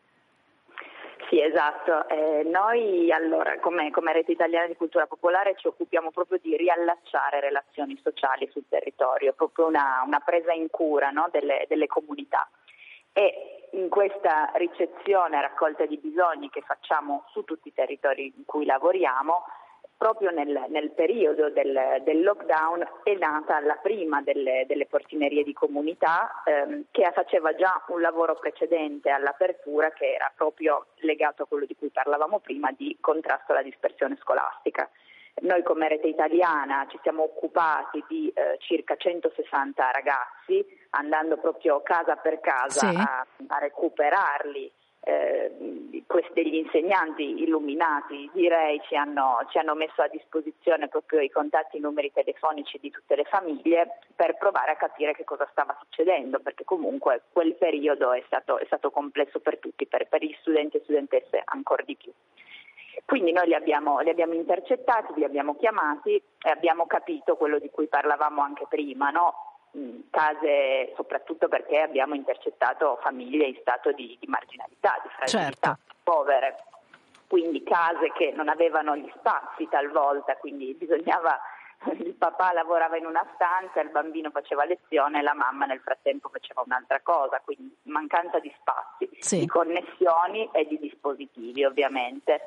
Sì, 1.30 1.40
esatto. 1.40 2.08
Eh, 2.08 2.42
noi 2.42 3.12
allora 3.12 3.56
come, 3.60 3.92
come, 3.92 4.12
Rete 4.12 4.32
Italiana 4.32 4.66
di 4.66 4.74
Cultura 4.74 5.06
Popolare 5.06 5.54
ci 5.56 5.68
occupiamo 5.68 6.10
proprio 6.10 6.40
di 6.42 6.56
riallacciare 6.56 7.38
relazioni 7.38 7.96
sociali 8.02 8.48
sul 8.50 8.64
territorio, 8.68 9.32
proprio 9.34 9.66
una, 9.66 10.02
una 10.04 10.18
presa 10.18 10.52
in 10.52 10.68
cura 10.70 11.10
no, 11.10 11.28
delle, 11.30 11.66
delle 11.68 11.86
comunità. 11.86 12.50
E 13.12 13.68
in 13.74 13.88
questa 13.88 14.50
ricezione, 14.54 15.40
raccolta 15.40 15.86
di 15.86 15.98
bisogni 15.98 16.50
che 16.50 16.62
facciamo 16.62 17.26
su 17.30 17.44
tutti 17.44 17.68
i 17.68 17.74
territori 17.74 18.34
in 18.36 18.44
cui 18.44 18.64
lavoriamo, 18.64 19.44
proprio 20.00 20.30
nel, 20.30 20.64
nel 20.70 20.92
periodo 20.92 21.50
del, 21.50 22.00
del, 22.02 22.22
lockdown 22.22 22.82
è 23.02 23.12
nata 23.16 23.60
la 23.60 23.74
prima 23.82 24.22
delle, 24.22 24.64
delle 24.66 24.86
portinerie 24.86 25.44
di 25.44 25.52
comunità 25.52 26.40
ehm, 26.46 26.84
che 26.90 27.10
faceva 27.12 27.54
già 27.54 27.84
un 27.88 28.00
lavoro 28.00 28.34
precedente 28.36 29.10
all'apertura 29.10 29.90
che 29.90 30.14
era 30.14 30.32
proprio 30.34 30.86
legato 31.00 31.42
a 31.42 31.46
quello 31.46 31.66
di 31.66 31.76
cui 31.76 31.90
parlavamo 31.90 32.38
prima 32.38 32.72
di 32.72 32.96
contrasto 32.98 33.52
alla 33.52 33.62
dispersione 33.62 34.16
scolastica. 34.22 34.88
Noi 35.42 35.62
come 35.62 35.86
rete 35.86 36.06
italiana 36.06 36.86
ci 36.88 36.98
siamo 37.02 37.24
occupati 37.24 38.02
di 38.08 38.32
eh, 38.34 38.56
circa 38.58 38.96
160 38.96 39.90
ragazzi 39.90 40.64
andando 40.90 41.36
proprio 41.36 41.82
casa 41.82 42.16
per 42.16 42.40
casa 42.40 42.88
sì. 42.88 42.96
a, 42.96 43.26
a 43.48 43.58
recuperarli 43.58 44.72
eh, 45.02 45.50
degli 46.32 46.56
insegnanti 46.56 47.42
illuminati 47.42 48.30
direi 48.32 48.80
ci 48.86 48.96
hanno, 48.96 49.44
ci 49.50 49.58
hanno, 49.58 49.74
messo 49.74 50.02
a 50.02 50.08
disposizione 50.08 50.88
proprio 50.88 51.20
i 51.20 51.30
contatti, 51.30 51.76
i 51.76 51.80
numeri 51.80 52.12
telefonici 52.12 52.78
di 52.80 52.90
tutte 52.90 53.16
le 53.16 53.24
famiglie 53.24 53.98
per 54.14 54.36
provare 54.36 54.72
a 54.72 54.76
capire 54.76 55.14
che 55.14 55.24
cosa 55.24 55.46
stava 55.50 55.76
succedendo 55.80 56.40
perché 56.40 56.64
comunque 56.64 57.22
quel 57.32 57.54
periodo 57.54 58.12
è 58.12 58.22
stato, 58.26 58.58
è 58.58 58.64
stato 58.66 58.90
complesso 58.90 59.40
per 59.40 59.58
tutti, 59.58 59.86
per, 59.86 60.08
per, 60.08 60.22
gli 60.24 60.34
studenti 60.40 60.78
e 60.78 60.80
studentesse 60.82 61.42
ancora 61.44 61.82
di 61.82 61.96
più. 61.96 62.12
Quindi 63.04 63.32
noi 63.32 63.48
li 63.48 63.54
abbiamo, 63.54 64.00
li 64.00 64.10
abbiamo 64.10 64.34
intercettati, 64.34 65.14
li 65.16 65.24
abbiamo 65.24 65.56
chiamati 65.56 66.14
e 66.14 66.50
abbiamo 66.50 66.86
capito 66.86 67.36
quello 67.36 67.58
di 67.58 67.70
cui 67.70 67.86
parlavamo 67.86 68.40
anche 68.40 68.66
prima, 68.68 69.10
no? 69.10 69.49
Case 70.10 70.92
soprattutto 70.96 71.48
perché 71.48 71.80
abbiamo 71.80 72.14
intercettato 72.14 72.98
famiglie 73.02 73.46
in 73.46 73.56
stato 73.60 73.92
di, 73.92 74.16
di 74.20 74.26
marginalità, 74.26 75.00
di 75.02 75.08
fragilità, 75.16 75.78
certo. 75.78 75.94
povere, 76.02 76.56
quindi 77.26 77.62
case 77.62 78.10
che 78.12 78.32
non 78.34 78.48
avevano 78.48 78.96
gli 78.96 79.10
spazi 79.16 79.68
talvolta, 79.68 80.36
quindi 80.36 80.74
bisognava 80.74 81.40
il 81.96 82.14
papà 82.14 82.52
lavorava 82.52 82.96
in 82.96 83.06
una 83.06 83.26
stanza, 83.34 83.80
il 83.80 83.90
bambino 83.90 84.30
faceva 84.30 84.64
lezione 84.64 85.20
e 85.20 85.22
la 85.22 85.34
mamma 85.34 85.64
nel 85.64 85.80
frattempo 85.80 86.28
faceva 86.28 86.62
un'altra 86.64 87.00
cosa, 87.02 87.40
quindi 87.44 87.74
mancanza 87.84 88.38
di 88.38 88.52
spazi, 88.60 89.08
sì. 89.20 89.38
di 89.40 89.46
connessioni 89.46 90.48
e 90.52 90.66
di 90.66 90.78
dispositivi 90.78 91.64
ovviamente. 91.64 92.40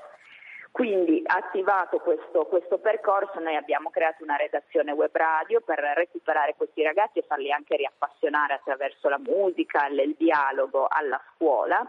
Quindi 0.74 1.22
attivato 1.24 2.00
questo, 2.00 2.46
questo, 2.46 2.80
percorso 2.80 3.40
noi 3.40 3.56
abbiamo 3.56 3.92
creato 3.92 4.24
una 4.24 4.38
redazione 4.38 4.92
web 4.92 5.16
radio 5.16 5.62
per 5.62 5.78
recuperare 5.78 6.56
questi 6.58 6.82
ragazzi 6.82 7.20
e 7.20 7.26
farli 7.28 7.52
anche 7.52 7.76
riappassionare 7.76 8.56
attraverso 8.56 9.08
la 9.08 9.20
musica, 9.20 9.86
il 9.86 10.16
dialogo 10.18 10.88
alla 10.90 11.22
scuola. 11.36 11.88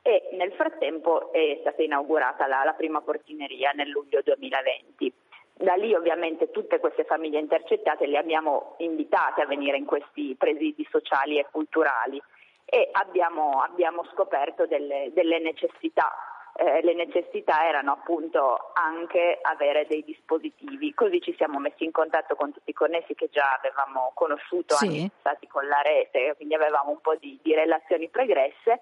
E 0.00 0.30
nel 0.32 0.50
frattempo 0.52 1.30
è 1.30 1.58
stata 1.60 1.82
inaugurata 1.82 2.46
la, 2.46 2.64
la 2.64 2.72
prima 2.72 3.02
portineria 3.02 3.72
nel 3.72 3.90
luglio 3.90 4.22
2020. 4.24 5.12
Da 5.52 5.74
lì 5.74 5.92
ovviamente 5.92 6.50
tutte 6.50 6.80
queste 6.80 7.04
famiglie 7.04 7.38
intercettate 7.38 8.06
le 8.06 8.16
abbiamo 8.16 8.76
invitate 8.78 9.42
a 9.42 9.46
venire 9.46 9.76
in 9.76 9.84
questi 9.84 10.34
presidi 10.38 10.88
sociali 10.90 11.38
e 11.38 11.48
culturali. 11.50 12.20
E 12.64 12.88
abbiamo, 12.92 13.60
abbiamo 13.60 14.06
scoperto 14.10 14.64
delle, 14.64 15.10
delle 15.12 15.38
necessità 15.38 16.10
eh, 16.54 16.82
le 16.82 16.94
necessità 16.94 17.66
erano 17.66 17.92
appunto 17.92 18.72
anche 18.74 19.38
avere 19.40 19.86
dei 19.86 20.04
dispositivi, 20.04 20.92
così 20.94 21.20
ci 21.20 21.34
siamo 21.36 21.58
messi 21.58 21.84
in 21.84 21.92
contatto 21.92 22.34
con 22.34 22.52
tutti 22.52 22.70
i 22.70 22.74
connessi 22.74 23.14
che 23.14 23.28
già 23.30 23.58
avevamo 23.58 24.12
conosciuto 24.14 24.74
sì. 24.76 24.86
anni 24.86 25.10
stati 25.18 25.46
con 25.46 25.66
la 25.66 25.80
rete, 25.80 26.34
quindi 26.36 26.54
avevamo 26.54 26.90
un 26.90 27.00
po' 27.00 27.16
di, 27.16 27.38
di 27.42 27.54
relazioni 27.54 28.08
pregresse 28.08 28.80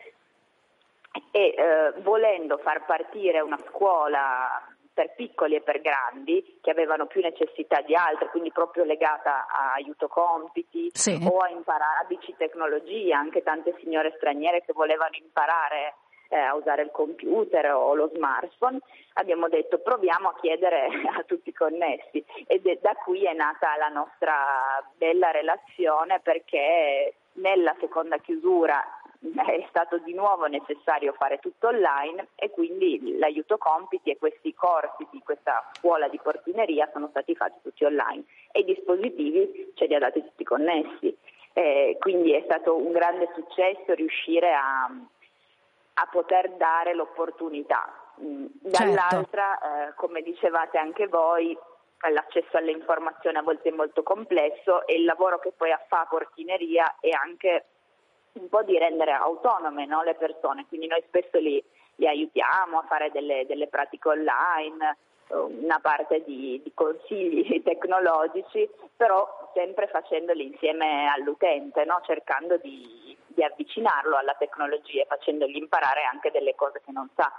e 1.30 1.54
eh, 1.56 1.92
volendo 2.02 2.58
far 2.58 2.84
partire 2.84 3.40
una 3.40 3.58
scuola 3.68 4.62
per 4.92 5.14
piccoli 5.14 5.54
e 5.54 5.60
per 5.60 5.80
grandi 5.80 6.58
che 6.60 6.70
avevano 6.70 7.06
più 7.06 7.20
necessità 7.20 7.80
di 7.82 7.94
altre, 7.94 8.28
quindi 8.30 8.50
proprio 8.50 8.84
legata 8.84 9.46
a 9.46 9.72
aiuto 9.74 10.08
compiti 10.08 10.90
sì. 10.92 11.18
o 11.24 11.38
a 11.38 11.48
imparare 11.48 12.04
a 12.04 12.06
bici 12.06 12.34
tecnologia, 12.36 13.16
anche 13.16 13.42
tante 13.42 13.76
signore 13.80 14.12
straniere 14.16 14.62
che 14.62 14.72
volevano 14.72 15.16
imparare 15.16 15.94
eh, 16.30 16.38
a 16.38 16.54
usare 16.54 16.82
il 16.82 16.90
computer 16.90 17.72
o 17.72 17.94
lo 17.94 18.10
smartphone, 18.14 18.78
abbiamo 19.14 19.48
detto 19.48 19.78
proviamo 19.78 20.28
a 20.28 20.36
chiedere 20.40 20.86
a 21.14 21.22
tutti 21.24 21.50
i 21.50 21.54
connessi 21.54 22.24
ed 22.46 22.66
è 22.66 22.78
da 22.80 22.94
qui 22.94 23.24
è 23.24 23.34
nata 23.34 23.76
la 23.76 23.88
nostra 23.88 24.82
bella 24.96 25.30
relazione 25.30 26.20
perché 26.20 27.14
nella 27.34 27.74
seconda 27.78 28.18
chiusura 28.18 28.82
è 29.20 29.66
stato 29.68 29.98
di 29.98 30.14
nuovo 30.14 30.46
necessario 30.46 31.12
fare 31.12 31.38
tutto 31.38 31.68
online 31.68 32.28
e 32.36 32.50
quindi 32.50 33.18
l'aiuto 33.18 33.58
compiti 33.58 34.10
e 34.10 34.16
questi 34.16 34.54
corsi 34.54 35.06
di 35.10 35.20
questa 35.22 35.68
scuola 35.74 36.08
di 36.08 36.18
portineria 36.22 36.88
sono 36.92 37.08
stati 37.08 37.34
fatti 37.34 37.58
tutti 37.62 37.84
online 37.84 38.24
e 38.52 38.60
i 38.60 38.64
dispositivi 38.64 39.72
ce 39.74 39.86
li 39.86 39.94
ha 39.94 39.98
dati 39.98 40.22
tutti 40.22 40.44
connessi. 40.44 41.14
Eh, 41.52 41.96
quindi 41.98 42.32
è 42.32 42.42
stato 42.44 42.76
un 42.76 42.92
grande 42.92 43.28
successo 43.34 43.92
riuscire 43.92 44.54
a, 44.54 44.88
a 46.00 46.08
poter 46.10 46.50
dare 46.52 46.94
l'opportunità. 46.94 47.92
Mm, 48.22 48.46
dall'altra, 48.52 49.58
certo. 49.60 49.90
eh, 49.90 49.94
come 49.94 50.22
dicevate 50.22 50.78
anche 50.78 51.06
voi, 51.06 51.56
l'accesso 52.08 52.56
alle 52.56 52.70
informazioni 52.70 53.36
a 53.36 53.42
volte 53.42 53.68
è 53.68 53.72
molto 53.72 54.02
complesso 54.02 54.86
e 54.86 54.94
il 54.94 55.04
lavoro 55.04 55.38
che 55.38 55.52
poi 55.54 55.70
fa 55.88 56.06
Portineria 56.08 56.96
è 57.00 57.10
anche 57.10 57.64
un 58.32 58.48
po' 58.48 58.62
di 58.62 58.78
rendere 58.78 59.12
autonome 59.12 59.86
no, 59.86 60.02
le 60.02 60.14
persone, 60.14 60.66
quindi 60.68 60.86
noi 60.86 61.02
spesso 61.06 61.38
li, 61.38 61.62
li 61.96 62.06
aiutiamo 62.06 62.78
a 62.78 62.86
fare 62.88 63.10
delle, 63.10 63.44
delle, 63.46 63.66
pratiche 63.66 64.08
online, 64.08 64.96
una 65.28 65.78
parte 65.80 66.22
di, 66.24 66.60
di 66.62 66.72
consigli 66.74 67.62
tecnologici, 67.64 68.68
però 68.96 69.50
sempre 69.54 69.88
facendoli 69.88 70.46
insieme 70.46 71.08
all'utente, 71.08 71.84
no, 71.84 72.00
cercando 72.04 72.56
di 72.56 73.16
di 73.34 73.42
avvicinarlo 73.42 74.16
alla 74.16 74.34
tecnologia 74.38 75.04
facendogli 75.06 75.56
imparare 75.56 76.04
anche 76.04 76.30
delle 76.30 76.54
cose 76.54 76.80
che 76.84 76.92
non 76.92 77.08
sa. 77.14 77.30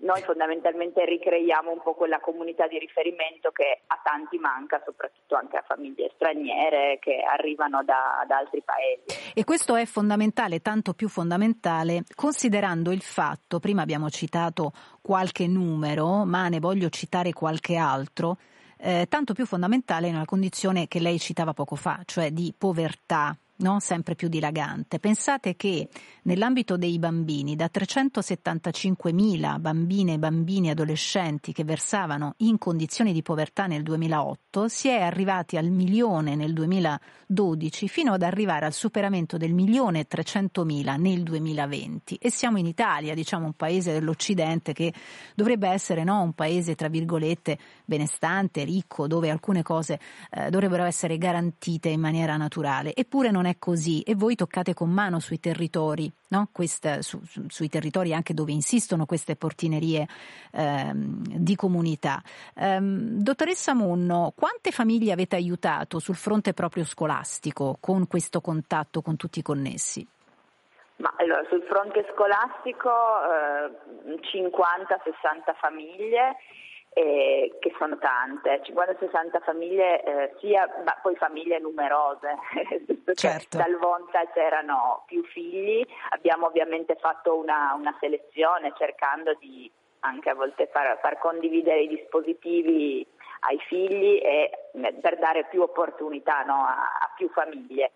Noi 0.00 0.22
fondamentalmente 0.22 1.04
ricreiamo 1.04 1.72
un 1.72 1.82
po' 1.82 1.94
quella 1.94 2.20
comunità 2.20 2.68
di 2.68 2.78
riferimento 2.78 3.50
che 3.50 3.82
a 3.88 3.98
tanti 4.00 4.38
manca, 4.38 4.80
soprattutto 4.84 5.34
anche 5.34 5.56
a 5.56 5.64
famiglie 5.66 6.12
straniere 6.14 6.98
che 7.00 7.20
arrivano 7.20 7.82
da, 7.82 8.24
da 8.28 8.36
altri 8.36 8.62
paesi. 8.62 9.32
E 9.34 9.42
questo 9.42 9.74
è 9.74 9.84
fondamentale, 9.86 10.60
tanto 10.60 10.94
più 10.94 11.08
fondamentale, 11.08 12.04
considerando 12.14 12.92
il 12.92 13.02
fatto, 13.02 13.58
prima 13.58 13.82
abbiamo 13.82 14.08
citato 14.08 14.70
qualche 15.02 15.48
numero, 15.48 16.24
ma 16.24 16.48
ne 16.48 16.60
voglio 16.60 16.90
citare 16.90 17.32
qualche 17.32 17.74
altro, 17.74 18.36
eh, 18.78 19.06
tanto 19.08 19.34
più 19.34 19.46
fondamentale 19.46 20.12
nella 20.12 20.24
condizione 20.24 20.86
che 20.86 21.00
lei 21.00 21.18
citava 21.18 21.52
poco 21.52 21.74
fa, 21.74 22.02
cioè 22.04 22.30
di 22.30 22.54
povertà, 22.56 23.36
no? 23.58 23.80
sempre 23.80 24.14
più 24.14 24.28
dilagante. 24.28 24.98
Pensate 24.98 25.56
che 25.56 25.88
nell'ambito 26.22 26.76
dei 26.76 26.98
bambini, 26.98 27.56
da 27.56 27.70
375.000 27.72 29.58
bambine 29.60 30.14
e 30.14 30.18
bambini 30.18 30.70
adolescenti 30.70 31.52
che 31.52 31.64
versavano 31.64 32.34
in 32.38 32.58
condizioni 32.58 33.12
di 33.12 33.22
povertà 33.22 33.66
nel 33.66 33.82
2008, 33.82 34.68
si 34.68 34.88
è 34.88 35.00
arrivati 35.00 35.56
al 35.56 35.70
milione 35.70 36.34
nel 36.34 36.52
2012 36.52 37.88
fino 37.88 38.12
ad 38.12 38.22
arrivare 38.22 38.66
al 38.66 38.72
superamento 38.72 39.36
del 39.36 39.54
milione 39.54 40.00
e 40.00 40.06
300.000 40.08 40.98
nel 40.98 41.22
2020 41.22 42.16
e 42.20 42.30
siamo 42.30 42.58
in 42.58 42.66
Italia, 42.66 43.14
diciamo 43.14 43.46
un 43.46 43.54
paese 43.54 43.92
dell'Occidente 43.92 44.72
che 44.72 44.92
dovrebbe 45.34 45.68
essere 45.68 46.04
no, 46.04 46.22
un 46.22 46.32
paese 46.32 46.74
tra 46.74 46.88
virgolette 46.88 47.58
benestante, 47.84 48.64
ricco, 48.64 49.06
dove 49.06 49.30
alcune 49.30 49.62
cose 49.62 49.98
eh, 50.30 50.50
dovrebbero 50.50 50.84
essere 50.84 51.18
garantite 51.18 51.88
in 51.88 52.00
maniera 52.00 52.36
naturale, 52.36 52.94
eppure 52.94 53.30
non 53.30 53.46
è 53.46 53.47
così 53.58 54.02
e 54.02 54.14
voi 54.14 54.34
toccate 54.34 54.74
con 54.74 54.90
mano 54.90 55.20
sui 55.20 55.40
territori, 55.40 56.10
no? 56.28 56.48
Questa, 56.52 57.02
su, 57.02 57.20
sui 57.48 57.68
territori 57.68 58.12
anche 58.12 58.34
dove 58.34 58.52
insistono 58.52 59.06
queste 59.06 59.36
portinerie 59.36 60.06
ehm, 60.52 61.22
di 61.26 61.56
comunità. 61.56 62.20
Ehm, 62.54 63.20
dottoressa 63.22 63.74
Munno, 63.74 64.32
quante 64.36 64.70
famiglie 64.70 65.12
avete 65.12 65.36
aiutato 65.36 65.98
sul 65.98 66.16
fronte 66.16 66.52
proprio 66.52 66.84
scolastico 66.84 67.76
con 67.80 68.06
questo 68.06 68.40
contatto 68.40 69.02
con 69.02 69.16
tutti 69.16 69.38
i 69.38 69.42
connessi? 69.42 70.06
Ma 70.96 71.12
allora, 71.16 71.44
sul 71.48 71.62
fronte 71.62 72.04
scolastico 72.12 72.90
eh, 72.90 74.18
50-60 74.18 75.54
famiglie 75.60 76.36
eh, 76.90 77.56
che 77.60 77.74
sono 77.78 77.98
tante, 77.98 78.60
50-60 78.62 79.42
famiglie, 79.42 80.02
eh, 80.02 80.34
sia, 80.40 80.66
ma 80.84 80.96
poi 81.00 81.14
famiglie 81.16 81.58
numerose, 81.58 82.36
certo. 83.14 83.58
talvolta 83.58 84.26
c'erano 84.32 85.04
più 85.06 85.24
figli, 85.24 85.86
abbiamo 86.10 86.46
ovviamente 86.46 86.96
fatto 86.96 87.36
una, 87.36 87.74
una 87.76 87.96
selezione 88.00 88.72
cercando 88.76 89.34
di 89.34 89.70
anche 90.00 90.30
a 90.30 90.34
volte 90.34 90.68
far, 90.72 90.98
far 91.00 91.18
condividere 91.18 91.82
i 91.82 91.88
dispositivi 91.88 93.06
ai 93.40 93.58
figli 93.68 94.20
e 94.22 94.50
per 95.00 95.18
dare 95.18 95.46
più 95.50 95.62
opportunità 95.62 96.42
no, 96.42 96.64
a, 96.64 96.98
a 97.00 97.12
più 97.16 97.28
famiglie. 97.30 97.92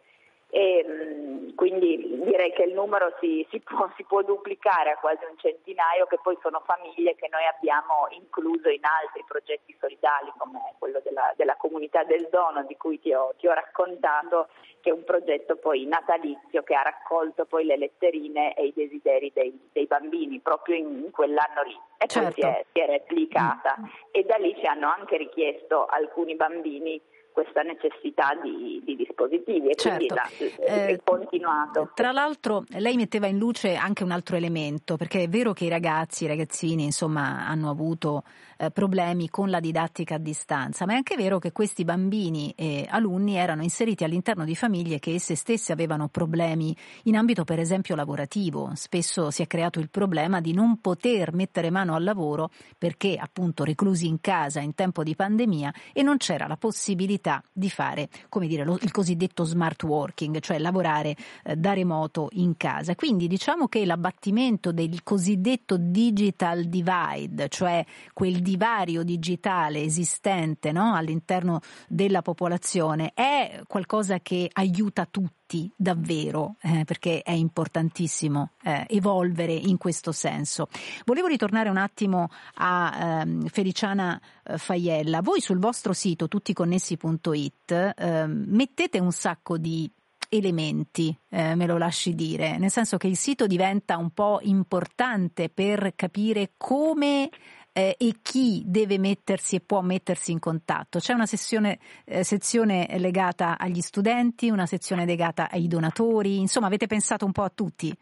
E, 0.54 0.84
mm, 0.86 1.54
quindi 1.54 2.20
direi 2.24 2.52
che 2.52 2.64
il 2.64 2.74
numero 2.74 3.16
si, 3.20 3.46
si, 3.48 3.58
può, 3.60 3.88
si, 3.96 4.04
può, 4.04 4.20
duplicare 4.20 4.90
a 4.90 4.98
quasi 4.98 5.24
un 5.24 5.38
centinaio 5.38 6.04
che 6.04 6.18
poi 6.22 6.36
sono 6.42 6.60
famiglie 6.66 7.14
che 7.14 7.26
noi 7.30 7.46
abbiamo 7.46 8.06
incluso 8.10 8.68
in 8.68 8.84
altri 8.84 9.24
progetti 9.26 9.74
solidali 9.80 10.30
come 10.36 10.74
quello 10.78 11.00
della, 11.02 11.32
della 11.36 11.56
comunità 11.56 12.04
del 12.04 12.28
dono 12.30 12.64
di 12.64 12.76
cui 12.76 13.00
ti 13.00 13.14
ho, 13.14 13.32
ti 13.38 13.46
ho, 13.46 13.54
raccontato 13.54 14.48
che 14.82 14.90
è 14.90 14.92
un 14.92 15.04
progetto 15.04 15.56
poi 15.56 15.86
natalizio 15.86 16.62
che 16.62 16.74
ha 16.74 16.82
raccolto 16.82 17.46
poi 17.46 17.64
le 17.64 17.78
letterine 17.78 18.52
e 18.54 18.66
i 18.66 18.72
desideri 18.76 19.32
dei, 19.32 19.58
dei 19.72 19.86
bambini 19.86 20.38
proprio 20.40 20.76
in, 20.76 21.04
in, 21.04 21.10
quell'anno 21.10 21.62
lì 21.62 21.80
e 21.96 22.06
certo. 22.08 22.28
poi 22.28 22.34
si 22.34 22.40
è, 22.46 22.64
si 22.70 22.78
è 22.78 22.86
replicata 22.86 23.76
mm. 23.80 23.84
e 24.10 24.22
da 24.24 24.36
lì 24.36 24.54
ci 24.58 24.66
hanno 24.66 24.92
anche 24.94 25.16
richiesto 25.16 25.86
alcuni 25.86 26.34
bambini 26.34 27.00
questa 27.32 27.62
necessità 27.62 28.38
di, 28.42 28.82
di 28.84 28.96
dispositivi 28.96 29.70
e 29.70 29.74
certo. 29.74 29.96
quindi 29.96 30.14
la, 30.14 30.64
eh, 30.64 30.86
è 30.88 31.00
continuato. 31.02 31.90
Tra 31.94 32.12
l'altro 32.12 32.64
lei 32.78 32.96
metteva 32.96 33.26
in 33.26 33.38
luce 33.38 33.74
anche 33.74 34.04
un 34.04 34.10
altro 34.10 34.36
elemento, 34.36 34.96
perché 34.96 35.22
è 35.24 35.28
vero 35.28 35.52
che 35.52 35.64
i 35.64 35.68
ragazzi, 35.68 36.24
i 36.24 36.28
ragazzini 36.28 36.84
insomma 36.84 37.46
hanno 37.46 37.70
avuto 37.70 38.22
eh, 38.62 38.70
problemi 38.70 39.28
con 39.28 39.50
la 39.50 39.58
didattica 39.58 40.14
a 40.14 40.18
distanza, 40.18 40.86
ma 40.86 40.92
è 40.92 40.96
anche 40.96 41.16
vero 41.16 41.40
che 41.40 41.50
questi 41.50 41.84
bambini 41.84 42.52
e 42.56 42.86
alunni 42.88 43.34
erano 43.34 43.62
inseriti 43.62 44.04
all'interno 44.04 44.44
di 44.44 44.54
famiglie 44.54 45.00
che 45.00 45.14
esse 45.14 45.34
stesse 45.34 45.72
avevano 45.72 46.06
problemi 46.06 46.76
in 47.04 47.16
ambito 47.16 47.42
per 47.42 47.58
esempio 47.58 47.96
lavorativo. 47.96 48.70
Spesso 48.74 49.32
si 49.32 49.42
è 49.42 49.48
creato 49.48 49.80
il 49.80 49.90
problema 49.90 50.40
di 50.40 50.52
non 50.52 50.80
poter 50.80 51.34
mettere 51.34 51.70
mano 51.70 51.96
al 51.96 52.04
lavoro 52.04 52.50
perché 52.78 53.16
appunto 53.16 53.64
reclusi 53.64 54.06
in 54.06 54.20
casa 54.20 54.60
in 54.60 54.74
tempo 54.74 55.02
di 55.02 55.16
pandemia 55.16 55.74
e 55.92 56.02
non 56.02 56.18
c'era 56.18 56.46
la 56.46 56.56
possibilità 56.56 57.42
di 57.52 57.68
fare, 57.68 58.08
come 58.28 58.46
dire, 58.46 58.62
lo, 58.62 58.78
il 58.80 58.92
cosiddetto 58.92 59.42
smart 59.42 59.82
working, 59.82 60.38
cioè 60.38 60.60
lavorare 60.60 61.16
eh, 61.42 61.56
da 61.56 61.72
remoto 61.72 62.28
in 62.34 62.56
casa. 62.56 62.94
Quindi 62.94 63.26
diciamo 63.26 63.66
che 63.66 63.84
l'abbattimento 63.84 64.70
del 64.70 65.02
cosiddetto 65.02 65.76
digital 65.78 66.62
divide, 66.66 67.48
cioè 67.48 67.84
quel 68.12 68.40
divario 68.52 69.02
digitale 69.02 69.82
esistente 69.82 70.72
no? 70.72 70.94
all'interno 70.94 71.60
della 71.88 72.20
popolazione 72.20 73.12
è 73.14 73.62
qualcosa 73.66 74.20
che 74.20 74.50
aiuta 74.52 75.06
tutti 75.10 75.70
davvero, 75.74 76.56
eh, 76.60 76.84
perché 76.84 77.22
è 77.22 77.32
importantissimo 77.32 78.50
eh, 78.62 78.84
evolvere 78.88 79.52
in 79.52 79.78
questo 79.78 80.12
senso. 80.12 80.68
Volevo 81.04 81.28
ritornare 81.28 81.68
un 81.68 81.76
attimo 81.76 82.28
a 82.56 83.20
ehm, 83.22 83.46
Feliciana 83.48 84.20
eh, 84.44 84.58
Faiella. 84.58 85.20
Voi 85.20 85.40
sul 85.40 85.58
vostro 85.58 85.92
sito 85.92 86.28
tutticonnessi.it 86.28 87.94
ehm, 87.96 88.44
mettete 88.48 88.98
un 88.98 89.12
sacco 89.12 89.58
di 89.58 89.90
elementi, 90.28 91.14
eh, 91.28 91.54
me 91.54 91.66
lo 91.66 91.76
lasci 91.76 92.14
dire, 92.14 92.56
nel 92.56 92.70
senso 92.70 92.96
che 92.96 93.06
il 93.06 93.18
sito 93.18 93.46
diventa 93.46 93.98
un 93.98 94.10
po' 94.10 94.38
importante 94.42 95.50
per 95.50 95.92
capire 95.94 96.52
come 96.56 97.28
eh, 97.72 97.96
e 97.98 98.16
chi 98.22 98.62
deve 98.66 98.98
mettersi 98.98 99.56
e 99.56 99.60
può 99.60 99.80
mettersi 99.80 100.32
in 100.32 100.38
contatto. 100.38 100.98
C'è 100.98 101.14
una 101.14 101.26
sessione, 101.26 101.78
eh, 102.04 102.24
sezione 102.24 102.86
legata 102.98 103.58
agli 103.58 103.80
studenti, 103.80 104.50
una 104.50 104.66
sezione 104.66 105.04
legata 105.04 105.50
ai 105.50 105.68
donatori, 105.68 106.38
insomma 106.38 106.66
avete 106.66 106.86
pensato 106.86 107.24
un 107.24 107.32
po' 107.32 107.42
a 107.42 107.52
tutti? 107.54 107.94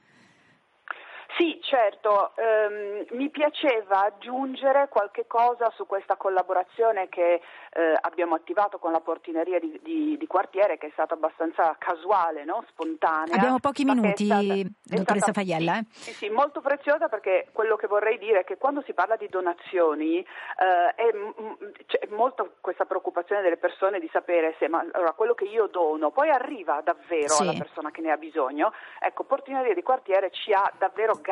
Sì, 1.41 1.59
certo, 1.63 2.33
ehm, 2.37 3.07
mi 3.13 3.31
piaceva 3.31 4.05
aggiungere 4.05 4.89
qualche 4.91 5.27
cosa 5.27 5.73
su 5.75 5.87
questa 5.87 6.17
collaborazione 6.17 7.09
che 7.09 7.41
eh, 7.71 7.99
abbiamo 7.99 8.35
attivato 8.35 8.79
con 8.79 8.93
la 8.93 9.01
portineria 9.01 9.59
di, 9.59 9.81
di, 9.83 10.19
di, 10.19 10.27
quartiere 10.27 10.77
che 10.77 10.89
è 10.89 10.91
stata 10.93 11.15
abbastanza 11.15 11.75
casuale, 11.79 12.45
no? 12.45 12.63
spontanea. 12.69 13.37
Abbiamo 13.37 13.59
pochi 13.59 13.85
minuti, 13.85 14.27
stata, 14.27 14.45
dottoressa 14.83 15.33
Faiella. 15.33 15.79
Eh? 15.79 15.87
Sì, 15.93 16.13
sì, 16.13 16.29
molto 16.29 16.61
preziosa 16.61 17.09
perché 17.09 17.49
quello 17.53 17.77
che 17.77 17.87
vorrei 17.87 18.19
dire 18.19 18.41
è 18.41 18.45
che 18.45 18.59
quando 18.59 18.83
si 18.83 18.93
parla 18.93 19.17
di 19.17 19.29
donazioni 19.31 20.19
eh, 20.19 20.95
è, 20.95 21.11
c'è 21.87 22.07
molto 22.11 22.57
questa 22.61 22.85
preoccupazione 22.85 23.41
delle 23.41 23.57
persone 23.57 23.99
di 23.99 24.11
sapere 24.13 24.57
se 24.59 24.69
ma, 24.69 24.85
allora, 24.93 25.13
quello 25.13 25.33
che 25.33 25.45
io 25.45 25.69
dono 25.69 26.11
poi 26.11 26.29
arriva 26.29 26.83
davvero 26.85 27.33
sì. 27.33 27.43
alla 27.45 27.55
persona 27.57 27.91
che 27.91 28.03
ne 28.03 28.11
ha 28.11 28.19
bisogno. 28.19 28.75
Ecco, 28.99 29.25
portineria 29.25 29.73
di 29.73 29.83
quartiere 29.83 30.31
ci 30.33 30.53
ha 30.53 30.71
davvero 30.77 31.13
garantito 31.15 31.29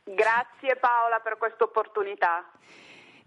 Grazie 0.04 0.76
Paola 0.80 1.18
per 1.18 1.40
questa 1.40 1.64
opportunità. 1.64 2.46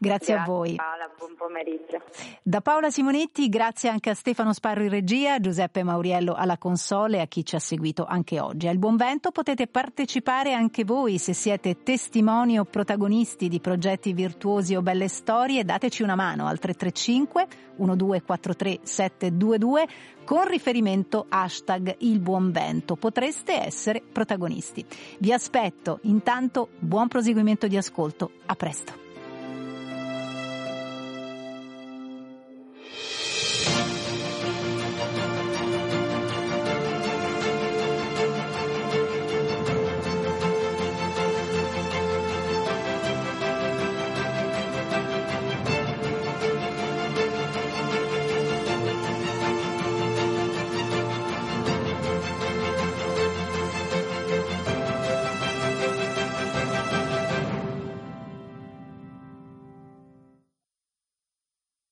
Grazie, 0.02 0.34
grazie, 0.34 0.34
a 0.34 0.44
voi. 0.44 0.74
Paola, 0.76 1.10
buon 1.14 1.34
pomeriggio. 1.36 2.02
Da 2.42 2.62
Paola 2.62 2.88
Simonetti, 2.88 3.50
grazie 3.50 3.90
anche 3.90 4.08
a 4.08 4.14
Stefano 4.14 4.54
Sparro 4.54 4.82
in 4.82 4.88
regia, 4.88 5.38
Giuseppe 5.40 5.82
Mauriello 5.82 6.32
alla 6.32 6.56
console 6.56 7.18
e 7.18 7.20
a 7.20 7.26
chi 7.26 7.44
ci 7.44 7.54
ha 7.54 7.58
seguito 7.58 8.06
anche 8.06 8.40
oggi. 8.40 8.66
Al 8.66 8.78
Buon 8.78 8.96
Vento 8.96 9.30
potete 9.30 9.66
partecipare 9.66 10.54
anche 10.54 10.84
voi 10.84 11.18
se 11.18 11.34
siete 11.34 11.82
testimoni 11.82 12.58
o 12.58 12.64
protagonisti 12.64 13.48
di 13.48 13.60
progetti 13.60 14.14
virtuosi 14.14 14.74
o 14.74 14.80
belle 14.80 15.08
storie, 15.08 15.64
dateci 15.64 16.02
una 16.02 16.14
mano 16.14 16.46
al 16.46 16.58
335 16.58 17.46
1243 17.76 18.78
722 18.82 19.88
con 20.24 20.48
riferimento 20.48 21.26
hashtag 21.28 21.96
il 21.98 22.20
buon 22.20 22.52
vento. 22.52 22.96
Potreste 22.96 23.52
essere 23.66 24.00
protagonisti. 24.00 24.82
Vi 25.18 25.30
aspetto. 25.30 25.98
Intanto 26.04 26.70
buon 26.78 27.08
proseguimento 27.08 27.66
di 27.66 27.76
ascolto. 27.76 28.30
A 28.46 28.54
presto. 28.54 29.09